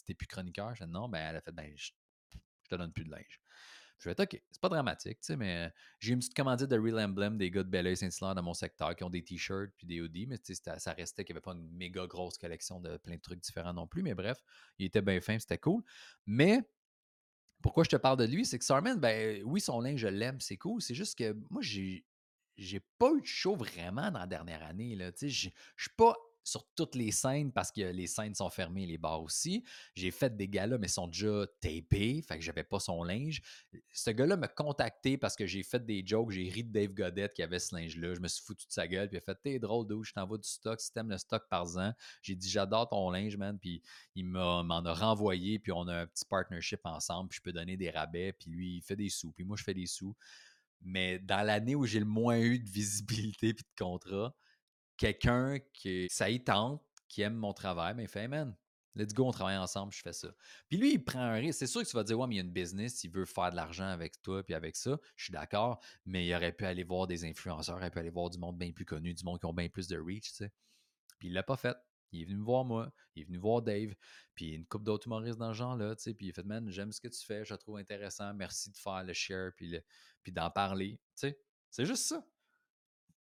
t'es 0.05 0.13
plus 0.15 0.27
chroniqueur. 0.27 0.73
Je 0.75 0.83
dis, 0.83 0.91
non, 0.91 1.07
ben, 1.07 1.19
elle 1.19 1.35
a 1.35 1.41
fait, 1.41 1.51
ben, 1.51 1.71
je, 1.75 1.91
je 2.63 2.69
te 2.69 2.75
donne 2.75 2.91
plus 2.91 3.05
de 3.05 3.11
linge. 3.11 3.39
Je 3.99 4.09
vais 4.09 4.11
être 4.11 4.23
OK, 4.23 4.41
c'est 4.51 4.61
pas 4.61 4.69
dramatique, 4.69 5.19
tu 5.21 5.27
sais, 5.27 5.35
mais 5.35 5.71
j'ai 5.99 6.13
une 6.13 6.19
petite 6.19 6.35
commandite 6.35 6.67
de 6.67 6.77
Real 6.77 6.99
Emblem 6.99 7.37
des 7.37 7.49
gars 7.49 7.63
de 7.63 7.69
Belleuil 7.69 7.97
Saint-Hilaire 7.97 8.35
dans 8.35 8.43
mon 8.43 8.53
secteur 8.53 8.95
qui 8.95 9.03
ont 9.03 9.09
des 9.09 9.23
t-shirts 9.23 9.71
puis 9.75 9.87
des 9.87 10.01
hoodies, 10.01 10.27
mais 10.27 10.37
ça 10.43 10.93
restait 10.93 11.25
qu'il 11.25 11.33
n'y 11.33 11.37
avait 11.37 11.43
pas 11.43 11.53
une 11.53 11.69
méga 11.71 12.05
grosse 12.05 12.37
collection 12.37 12.79
de 12.79 12.97
plein 12.97 13.15
de 13.15 13.21
trucs 13.21 13.39
différents 13.39 13.73
non 13.73 13.87
plus. 13.87 14.03
Mais 14.03 14.13
bref, 14.13 14.37
il 14.77 14.85
était 14.85 15.01
bien 15.01 15.19
fin, 15.19 15.39
c'était 15.39 15.57
cool. 15.57 15.83
Mais 16.25 16.61
pourquoi 17.61 17.83
je 17.83 17.89
te 17.89 17.95
parle 17.95 18.17
de 18.17 18.25
lui, 18.25 18.45
c'est 18.45 18.59
que 18.59 18.65
Sarman, 18.65 18.99
ben 18.99 19.41
oui, 19.45 19.59
son 19.59 19.81
linge, 19.81 19.99
je 19.99 20.07
l'aime, 20.07 20.39
c'est 20.39 20.57
cool. 20.57 20.81
C'est 20.81 20.95
juste 20.95 21.17
que 21.17 21.35
moi, 21.49 21.61
j'ai 21.61 22.05
j'ai 22.57 22.79
pas 22.97 23.11
eu 23.15 23.21
de 23.21 23.25
show 23.27 23.55
vraiment 23.55 24.09
dans 24.11 24.19
la 24.19 24.27
dernière 24.27 24.63
année. 24.63 24.95
Là. 24.95 25.11
Je 25.21 25.27
suis 25.27 25.51
pas 25.95 26.15
sur 26.47 26.65
toutes 26.75 26.95
les 26.95 27.11
scènes 27.11 27.51
parce 27.51 27.71
que 27.71 27.81
les 27.81 28.07
scènes 28.07 28.33
sont 28.33 28.49
fermées, 28.49 28.85
les 28.85 28.97
bars 28.97 29.21
aussi. 29.21 29.65
J'ai 29.95 30.11
fait 30.11 30.35
des 30.35 30.47
galas, 30.47 30.77
mais 30.77 30.87
ils 30.87 30.91
sont 30.91 31.07
déjà 31.07 31.45
tapés, 31.59 32.21
fait 32.21 32.37
que 32.37 32.41
j'avais 32.43 32.63
pas 32.63 32.79
son 32.79 33.03
linge. 33.03 33.41
Ce 33.91 34.11
gars-là 34.11 34.37
m'a 34.37 34.47
contacté 34.47 35.17
parce 35.17 35.35
que 35.35 35.45
j'ai 35.45 35.61
fait 35.63 35.85
des 35.85 36.03
jokes, 36.05 36.31
j'ai 36.31 36.47
ri 36.47 36.63
de 36.63 36.71
Dave 36.71 36.93
Godette 36.93 37.33
qui 37.33 37.43
avait 37.43 37.59
ce 37.59 37.75
linge-là. 37.75 38.15
Je 38.15 38.21
me 38.21 38.29
suis 38.29 38.43
foutu 38.45 38.65
de 38.65 38.71
sa 38.71 38.87
gueule, 38.87 39.09
puis 39.09 39.17
il 39.17 39.19
a 39.19 39.21
fait 39.21 39.37
T'es 39.43 39.59
drôle 39.59 39.87
d'où 39.87 40.03
je 40.03 40.13
t'envoie 40.13 40.37
du 40.37 40.47
stock, 40.47 40.79
si 40.79 40.91
t'aimes 40.93 41.09
le 41.09 41.17
stock 41.17 41.43
par 41.49 41.77
an. 41.77 41.93
J'ai 42.21 42.35
dit 42.35 42.49
J'adore 42.49 42.87
ton 42.87 43.09
linge, 43.11 43.35
man, 43.35 43.59
puis 43.59 43.81
il 44.15 44.25
m'en 44.25 44.63
a 44.63 44.93
renvoyé, 44.93 45.59
puis 45.59 45.73
on 45.73 45.87
a 45.87 46.01
un 46.01 46.07
petit 46.07 46.25
partnership 46.25 46.79
ensemble, 46.85 47.29
puis 47.29 47.37
je 47.37 47.41
peux 47.41 47.51
donner 47.51 47.75
des 47.75 47.89
rabais, 47.89 48.31
puis 48.31 48.49
lui, 48.49 48.77
il 48.77 48.81
fait 48.81 48.95
des 48.95 49.09
sous, 49.09 49.33
puis 49.33 49.43
moi, 49.43 49.57
je 49.57 49.63
fais 49.63 49.73
des 49.73 49.85
sous. 49.85 50.15
Mais 50.81 51.19
dans 51.19 51.45
l'année 51.45 51.75
où 51.75 51.85
j'ai 51.85 51.99
le 51.99 52.05
moins 52.05 52.39
eu 52.39 52.59
de 52.59 52.69
visibilité 52.69 53.53
puis 53.53 53.65
de 53.65 53.83
contrat, 53.83 54.33
quelqu'un 54.97 55.59
qui, 55.73 56.07
ça 56.09 56.29
y 56.29 56.43
tente, 56.43 56.83
qui 57.07 57.21
aime 57.21 57.35
mon 57.35 57.53
travail, 57.53 57.93
mais 57.95 58.03
il 58.03 58.09
fait, 58.09 58.27
man, 58.27 58.55
let's 58.95 59.13
go, 59.13 59.25
on 59.25 59.31
travaille 59.31 59.57
ensemble, 59.57 59.93
je 59.93 60.01
fais 60.01 60.13
ça. 60.13 60.29
Puis 60.67 60.77
lui, 60.77 60.93
il 60.93 61.03
prend 61.03 61.19
un 61.19 61.35
risque. 61.35 61.59
C'est 61.59 61.67
sûr 61.67 61.81
que 61.83 61.87
tu 61.87 61.95
vas 61.95 62.03
dire, 62.03 62.19
ouais, 62.19 62.27
mais 62.27 62.35
il 62.35 62.37
y 62.37 62.41
a 62.41 62.43
une 62.43 62.51
business, 62.51 63.03
il 63.03 63.11
veut 63.11 63.25
faire 63.25 63.51
de 63.51 63.55
l'argent 63.55 63.87
avec 63.87 64.21
toi, 64.21 64.43
puis 64.43 64.53
avec 64.53 64.75
ça. 64.75 64.97
Je 65.15 65.25
suis 65.25 65.31
d'accord, 65.31 65.79
mais 66.05 66.27
il 66.27 66.35
aurait 66.35 66.51
pu 66.51 66.65
aller 66.65 66.83
voir 66.83 67.07
des 67.07 67.23
influenceurs, 67.25 67.77
il 67.77 67.81
aurait 67.81 67.91
pu 67.91 67.99
aller 67.99 68.09
voir 68.09 68.29
du 68.29 68.39
monde 68.39 68.57
bien 68.57 68.71
plus 68.71 68.85
connu, 68.85 69.13
du 69.13 69.23
monde 69.23 69.39
qui 69.39 69.45
ont 69.45 69.53
bien 69.53 69.69
plus 69.69 69.87
de 69.87 69.97
reach, 69.97 70.31
tu 70.31 70.35
sais. 70.35 70.51
Puis 71.19 71.29
il 71.29 71.33
l'a 71.33 71.43
pas 71.43 71.57
fait. 71.57 71.77
Il 72.13 72.21
est 72.21 72.25
venu 72.25 72.37
me 72.37 72.43
voir 72.43 72.63
moi, 72.63 72.89
il 73.15 73.23
est 73.23 73.25
venu 73.25 73.37
voir 73.37 73.61
Dave, 73.61 73.93
puis 74.33 74.53
une 74.53 74.65
couple 74.65 74.85
d'autres 74.85 75.07
humoristes 75.07 75.37
dans 75.37 75.51
ce 75.51 75.57
genre-là, 75.57 75.93
tu 75.95 76.03
sais, 76.03 76.13
puis 76.13 76.27
il 76.27 76.33
fait, 76.33 76.43
man, 76.43 76.69
j'aime 76.69 76.93
ce 76.93 77.01
que 77.01 77.09
tu 77.09 77.25
fais, 77.25 77.43
je 77.43 77.53
le 77.53 77.57
trouve 77.57 77.77
intéressant, 77.77 78.33
merci 78.33 78.71
de 78.71 78.77
faire 78.77 79.03
le 79.03 79.11
share, 79.11 79.51
puis, 79.57 79.77
puis 80.23 80.31
d'en 80.31 80.49
parler, 80.49 81.01
tu 81.19 81.27
sais. 81.27 81.39
C'est 81.69 81.85
juste 81.85 82.05
ça. 82.05 82.25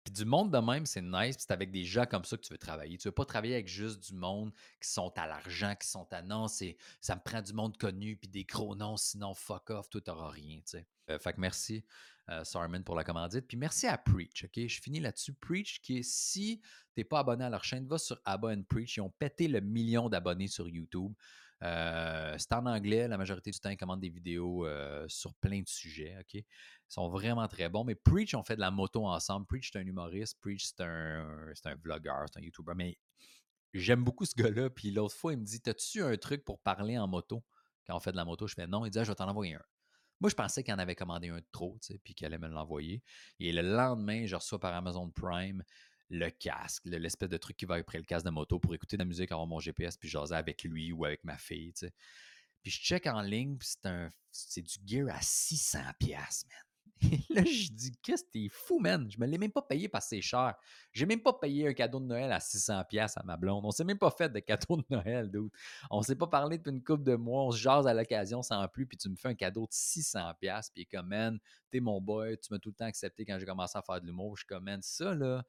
Puis 0.03 0.13
du 0.13 0.25
monde 0.25 0.51
de 0.51 0.57
même, 0.57 0.86
c'est 0.86 1.01
nice. 1.01 1.38
Puis 1.38 1.45
c'est 1.48 1.53
avec 1.53 1.72
des 1.72 1.86
gens 1.86 2.05
comme 2.05 2.25
ça 2.25 2.36
que 2.38 2.41
tu 2.41 2.53
veux 2.53 2.57
travailler. 2.57 2.98
Tu 2.98 3.07
veux 3.07 3.13
pas 3.13 3.25
travailler 3.25 3.55
avec 3.55 3.67
juste 3.67 4.03
du 4.10 4.15
monde 4.15 4.51
qui 4.81 4.89
sont 4.89 5.12
à 5.17 5.27
l'argent, 5.27 5.74
qui 5.79 5.88
sont 5.88 6.07
à 6.12 6.22
non, 6.22 6.48
c'est 6.48 6.77
ça 7.01 7.15
me 7.15 7.22
prend 7.22 7.41
du 7.41 7.53
monde 7.53 7.77
connu, 7.77 8.17
puis 8.17 8.27
des 8.27 8.43
gros 8.43 8.75
noms, 8.75 8.98
sinon 8.98 9.33
fuck 9.33 9.69
off, 9.69 9.89
toi 9.89 10.01
t'auras 10.01 10.29
rien. 10.29 10.57
Tu 10.57 10.77
sais. 10.77 10.88
Euh, 11.10 11.19
fait 11.19 11.33
que 11.33 11.39
merci, 11.39 11.83
euh, 12.29 12.43
Sarman, 12.43 12.83
pour 12.83 12.95
la 12.95 13.03
commandite. 13.03 13.48
Puis 13.48 13.57
merci 13.57 13.88
à 13.88 13.98
Preach, 13.98 14.45
OK? 14.45 14.67
Je 14.67 14.81
finis 14.81 15.00
là-dessus. 15.00 15.33
Preach, 15.33 15.81
qui 15.81 15.98
est 15.98 16.03
si 16.03 16.62
t'es 16.95 17.03
pas 17.03 17.19
abonné 17.19 17.43
à 17.43 17.50
leur 17.50 17.63
chaîne, 17.63 17.88
va 17.88 17.98
sur 17.98 18.19
Abba 18.25 18.55
Preach. 18.69 18.98
Ils 18.98 19.01
ont 19.01 19.10
pété 19.10 19.48
le 19.48 19.60
million 19.60 20.10
d'abonnés 20.10 20.48
sur 20.48 20.69
YouTube. 20.69 21.13
Euh, 21.63 22.36
c'est 22.38 22.53
en 22.53 22.65
anglais, 22.65 23.08
la 23.08 23.17
majorité 23.17 23.51
du 23.51 23.60
temps, 23.60 23.70
ils 23.70 23.77
commandent 23.77 24.01
des 24.01 24.10
vidéos 24.10 24.65
euh, 24.65 25.05
sur 25.08 25.34
plein 25.36 25.62
de 25.62 25.67
sujets. 25.67 26.15
OK? 26.20 26.34
Ils 26.34 26.46
sont 26.89 27.10
vraiment 27.10 27.48
très 27.48 27.70
bons. 27.70 27.84
Mais 27.84 27.96
Preach, 27.96 28.36
on 28.36 28.43
fait 28.43 28.55
de 28.55 28.62
la 28.62 28.72
moto 28.72 29.08
ensemble. 29.08 29.46
Preach, 29.46 29.72
c'est 29.72 29.79
un 29.79 29.86
humoriste. 29.86 30.39
Preach, 30.41 30.65
c'est 30.65 30.82
un, 30.82 31.51
c'est 31.53 31.70
un 31.70 31.75
vlogueur, 31.75 32.25
c'est 32.32 32.39
un 32.39 32.43
YouTuber. 32.43 32.74
Mais 32.75 32.98
j'aime 33.74 34.03
beaucoup 34.03 34.25
ce 34.25 34.36
gars-là. 34.36 34.70
Puis 34.70 34.91
l'autre 34.91 35.15
fois, 35.15 35.34
il 35.34 35.39
me 35.39 35.46
dit 35.46 35.62
T'as-tu 35.62 36.03
un 36.03 36.15
truc 36.17 36.43
pour 36.43 36.60
parler 36.60 36.98
en 36.98 37.08
moto? 37.08 37.43
Quand 37.88 37.96
on 37.96 38.00
fait 38.00 38.12
de 38.12 38.17
la 38.17 38.25
moto, 38.25 38.48
je 38.48 38.55
fais 38.55 38.67
non. 38.67 38.86
Il 38.86 38.91
dit 38.91 39.00
ah, 39.00 39.03
Je 39.03 39.12
vais 39.12 39.15
t'en 39.15 39.29
envoyer 39.29 39.55
un. 39.55 39.63
Moi, 40.20 40.29
je 40.29 40.36
pensais 40.36 40.63
qu'il 40.63 40.74
en 40.74 40.79
avait 40.79 40.96
commandé 40.96 41.29
un 41.29 41.38
de 41.38 41.46
trop, 41.51 41.77
puis 42.03 42.13
qu'il 42.13 42.25
allait 42.25 42.38
me 42.38 42.48
l'envoyer. 42.48 43.03
Et 43.39 43.51
le 43.51 43.62
lendemain, 43.62 44.25
je 44.25 44.36
reçois 44.36 44.60
par 44.60 44.74
Amazon 44.74 45.10
Prime 45.10 45.63
le 46.13 46.29
casque, 46.29 46.84
l'espèce 46.86 47.29
de 47.29 47.38
truc 47.38 47.58
qui 47.58 47.65
va 47.65 47.75
après 47.75 47.98
le 47.98 48.03
casque 48.03 48.25
de 48.25 48.32
moto 48.32 48.60
pour 48.60 48.74
écouter 48.75 48.98
de 48.98 49.01
la 49.01 49.05
musique, 49.05 49.32
avoir 49.32 49.48
mon 49.48 49.60
GPS, 49.60 49.98
puis 49.98 50.08
jaser 50.08 50.36
avec 50.36 50.63
lui 50.63 50.91
ou 50.91 51.05
avec 51.05 51.24
ma 51.24 51.38
fille. 51.38 51.74
Puis 52.62 52.72
je 52.72 52.79
check 52.79 53.08
en 53.08 53.22
ligne, 53.22 53.58
puis 53.58 53.67
c'est, 53.72 53.88
un, 53.88 54.10
c'est 54.32 54.62
du 54.62 54.75
gear 54.86 55.10
à 55.10 55.20
600$, 55.20 55.84
man. 56.10 56.58
Et 57.12 57.34
là, 57.34 57.43
je 57.43 57.70
dis, 57.72 57.91
qu'est-ce 58.01 58.24
que 58.24 58.29
t'es 58.29 58.48
fou, 58.50 58.79
man? 58.79 59.10
Je 59.10 59.20
me 59.20 59.25
l'ai 59.25 59.38
même 59.38 59.51
pas 59.51 59.63
payé 59.63 59.89
parce 59.89 60.05
que 60.05 60.15
c'est 60.15 60.22
cher. 60.22 60.53
J'ai 60.93 61.05
même 61.05 61.22
pas 61.22 61.34
payé 61.34 61.67
un 61.67 61.74
cadeau 61.74 62.00
de 62.00 62.05
Noël 62.05 62.32
à 62.32 62.38
600$ 62.38 63.13
à 63.15 63.24
ma 63.24 63.36
blonde. 63.36 63.65
On 63.65 63.72
s'est 63.72 63.84
même 63.84 63.98
pas 63.98 64.12
fait 64.12 64.29
de 64.29 64.39
cadeau 64.39 64.77
de 64.77 64.86
Noël, 64.89 65.29
dude. 65.29 65.50
On 65.89 66.01
s'est 66.01 66.15
pas 66.15 66.27
parlé 66.27 66.58
depuis 66.60 66.72
une 66.72 66.84
couple 66.84 67.03
de 67.03 67.15
mois. 67.15 67.46
On 67.46 67.51
se 67.51 67.58
jase 67.58 67.88
à 67.88 67.93
l'occasion 67.93 68.41
sans 68.41 68.65
plus, 68.67 68.86
puis 68.86 68.98
tu 68.98 69.10
me 69.10 69.15
fais 69.15 69.29
un 69.29 69.36
cadeau 69.36 69.65
de 69.65 69.72
600$. 69.74 70.70
Puis 70.74 70.86
comme, 70.86 71.08
man, 71.08 71.39
t'es 71.72 71.79
mon 71.79 72.00
boy, 72.00 72.38
tu 72.38 72.53
m'as 72.53 72.60
tout 72.60 72.70
le 72.70 72.75
temps 72.75 72.86
accepté 72.86 73.25
quand 73.25 73.38
j'ai 73.39 73.46
commencé 73.46 73.77
à 73.77 73.82
faire 73.82 74.00
de 74.00 74.05
l'humour. 74.05 74.38
Je 74.38 74.41
suis 74.41 74.48
comme, 74.48 74.63
man, 74.63 74.82
ça, 74.82 75.13
là, 75.15 75.43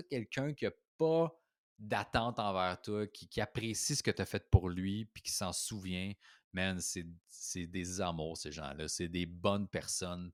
quelqu'un 0.00 0.54
qui 0.54 0.66
a 0.66 0.72
pas 0.98 1.32
d'attente 1.78 2.38
envers 2.38 2.80
toi, 2.80 3.06
qui, 3.06 3.28
qui 3.28 3.40
apprécie 3.40 3.96
ce 3.96 4.02
que 4.02 4.10
tu 4.10 4.22
as 4.22 4.26
fait 4.26 4.48
pour 4.50 4.68
lui, 4.68 5.04
puis 5.06 5.22
qui 5.22 5.32
s'en 5.32 5.52
souvient, 5.52 6.12
man, 6.52 6.78
c'est 6.80 7.66
des 7.66 8.00
amours, 8.00 8.36
ces 8.36 8.52
gens-là. 8.52 8.88
C'est 8.88 9.08
des 9.08 9.26
bonnes 9.26 9.68
personnes. 9.68 10.30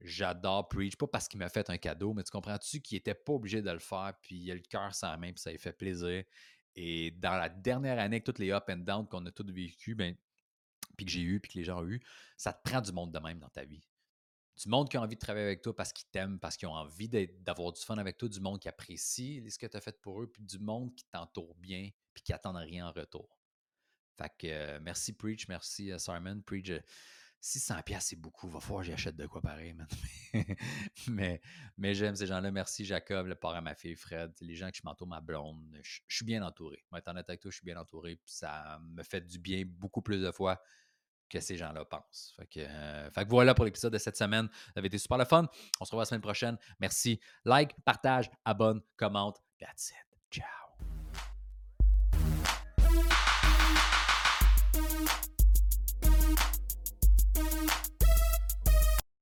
J'adore 0.00 0.68
Preach, 0.68 0.96
pas 0.96 1.08
parce 1.08 1.26
qu'il 1.26 1.38
m'a 1.38 1.48
fait 1.48 1.68
un 1.70 1.78
cadeau, 1.78 2.14
mais 2.14 2.22
tu 2.22 2.30
comprends-tu 2.30 2.80
qu'il 2.80 2.96
n'était 2.96 3.14
pas 3.14 3.32
obligé 3.32 3.62
de 3.62 3.70
le 3.70 3.80
faire, 3.80 4.14
puis 4.22 4.36
il 4.36 4.50
a 4.50 4.54
le 4.54 4.60
cœur 4.60 4.94
sans 4.94 5.10
la 5.10 5.16
main, 5.16 5.32
puis 5.32 5.40
ça 5.40 5.50
lui 5.50 5.58
fait 5.58 5.72
plaisir. 5.72 6.22
Et 6.76 7.10
dans 7.10 7.36
la 7.36 7.48
dernière 7.48 7.98
année, 7.98 8.16
avec 8.16 8.24
toutes 8.24 8.38
les 8.38 8.52
up 8.52 8.64
and 8.68 8.78
down 8.78 9.08
qu'on 9.08 9.26
a 9.26 9.32
tous 9.32 9.50
vécu, 9.50 9.96
ben, 9.96 10.14
puis 10.96 11.04
que 11.04 11.10
j'ai 11.12 11.22
eu, 11.22 11.40
puis 11.40 11.52
que 11.52 11.58
les 11.58 11.64
gens 11.64 11.80
ont 11.80 11.88
eu, 11.88 12.00
ça 12.36 12.52
te 12.52 12.68
prend 12.68 12.80
du 12.80 12.92
monde 12.92 13.12
de 13.12 13.18
même 13.18 13.40
dans 13.40 13.48
ta 13.48 13.64
vie. 13.64 13.84
Du 14.58 14.68
monde 14.68 14.88
qui 14.88 14.96
a 14.96 15.02
envie 15.02 15.14
de 15.14 15.20
travailler 15.20 15.46
avec 15.46 15.62
toi 15.62 15.74
parce 15.74 15.92
qu'ils 15.92 16.08
t'aiment, 16.08 16.40
parce 16.40 16.56
qu'ils 16.56 16.68
ont 16.68 16.74
envie 16.74 17.08
d'avoir 17.08 17.72
du 17.72 17.80
fun 17.80 17.96
avec 17.96 18.18
toi, 18.18 18.28
du 18.28 18.40
monde 18.40 18.58
qui 18.58 18.68
apprécie 18.68 19.44
ce 19.48 19.58
que 19.58 19.66
tu 19.66 19.76
as 19.76 19.80
fait 19.80 20.00
pour 20.00 20.20
eux, 20.20 20.26
puis 20.26 20.42
du 20.42 20.58
monde 20.58 20.94
qui 20.96 21.04
t'entoure 21.04 21.54
bien, 21.56 21.90
puis 22.12 22.24
qui 22.24 22.32
n'attend 22.32 22.52
rien 22.54 22.88
en 22.88 22.92
retour. 22.92 23.38
Fait 24.16 24.32
que 24.36 24.46
euh, 24.48 24.80
merci 24.82 25.12
Preach, 25.12 25.46
merci 25.46 25.92
euh, 25.92 25.98
Simon. 25.98 26.40
Preach, 26.44 26.72
600 27.40 27.82
pièces 27.82 28.06
c'est 28.06 28.16
beaucoup. 28.16 28.48
Va 28.48 28.58
falloir 28.58 28.82
que 28.82 28.90
j'achète 28.90 29.14
de 29.14 29.26
quoi 29.26 29.40
pareil, 29.40 29.74
man. 29.74 29.86
mais 31.08 31.40
mais 31.76 31.94
j'aime 31.94 32.16
ces 32.16 32.26
gens-là. 32.26 32.50
Merci 32.50 32.84
Jacob, 32.84 33.28
le 33.28 33.36
père 33.36 33.50
à 33.50 33.60
ma 33.60 33.76
fille 33.76 33.94
Fred, 33.94 34.32
les 34.40 34.56
gens 34.56 34.70
qui 34.70 34.80
m'entourent, 34.82 35.06
ma 35.06 35.20
blonde. 35.20 35.78
Je, 35.82 36.00
suis 36.08 36.24
bien 36.24 36.42
entouré. 36.42 36.84
Moi, 36.90 36.98
étant 36.98 37.12
honnête 37.12 37.28
avec 37.28 37.40
toi, 37.40 37.52
je 37.52 37.56
suis 37.56 37.64
bien 37.64 37.78
entouré. 37.78 38.16
Puis 38.16 38.34
ça 38.34 38.80
me 38.82 39.04
fait 39.04 39.20
du 39.20 39.38
bien 39.38 39.62
beaucoup 39.64 40.02
plus 40.02 40.20
de 40.20 40.32
fois 40.32 40.60
que 41.28 41.40
ces 41.40 41.56
gens-là 41.56 41.84
pensent. 41.84 42.36
Euh, 42.56 43.10
fait 43.10 43.24
que 43.24 43.30
voilà 43.30 43.54
pour 43.54 43.64
l'épisode 43.64 43.92
de 43.92 43.98
cette 43.98 44.16
semaine. 44.16 44.48
Ça 44.52 44.72
avait 44.76 44.88
été 44.88 44.98
super 44.98 45.18
le 45.18 45.24
fun. 45.24 45.46
On 45.80 45.84
se 45.84 45.90
revoit 45.90 46.02
la 46.02 46.06
semaine 46.06 46.20
prochaine. 46.20 46.56
Merci. 46.80 47.20
Like, 47.44 47.74
partage, 47.84 48.30
abonne, 48.44 48.80
commente. 48.96 49.40
That's 49.58 49.90
it. 49.90 50.18
Ciao. 50.30 50.67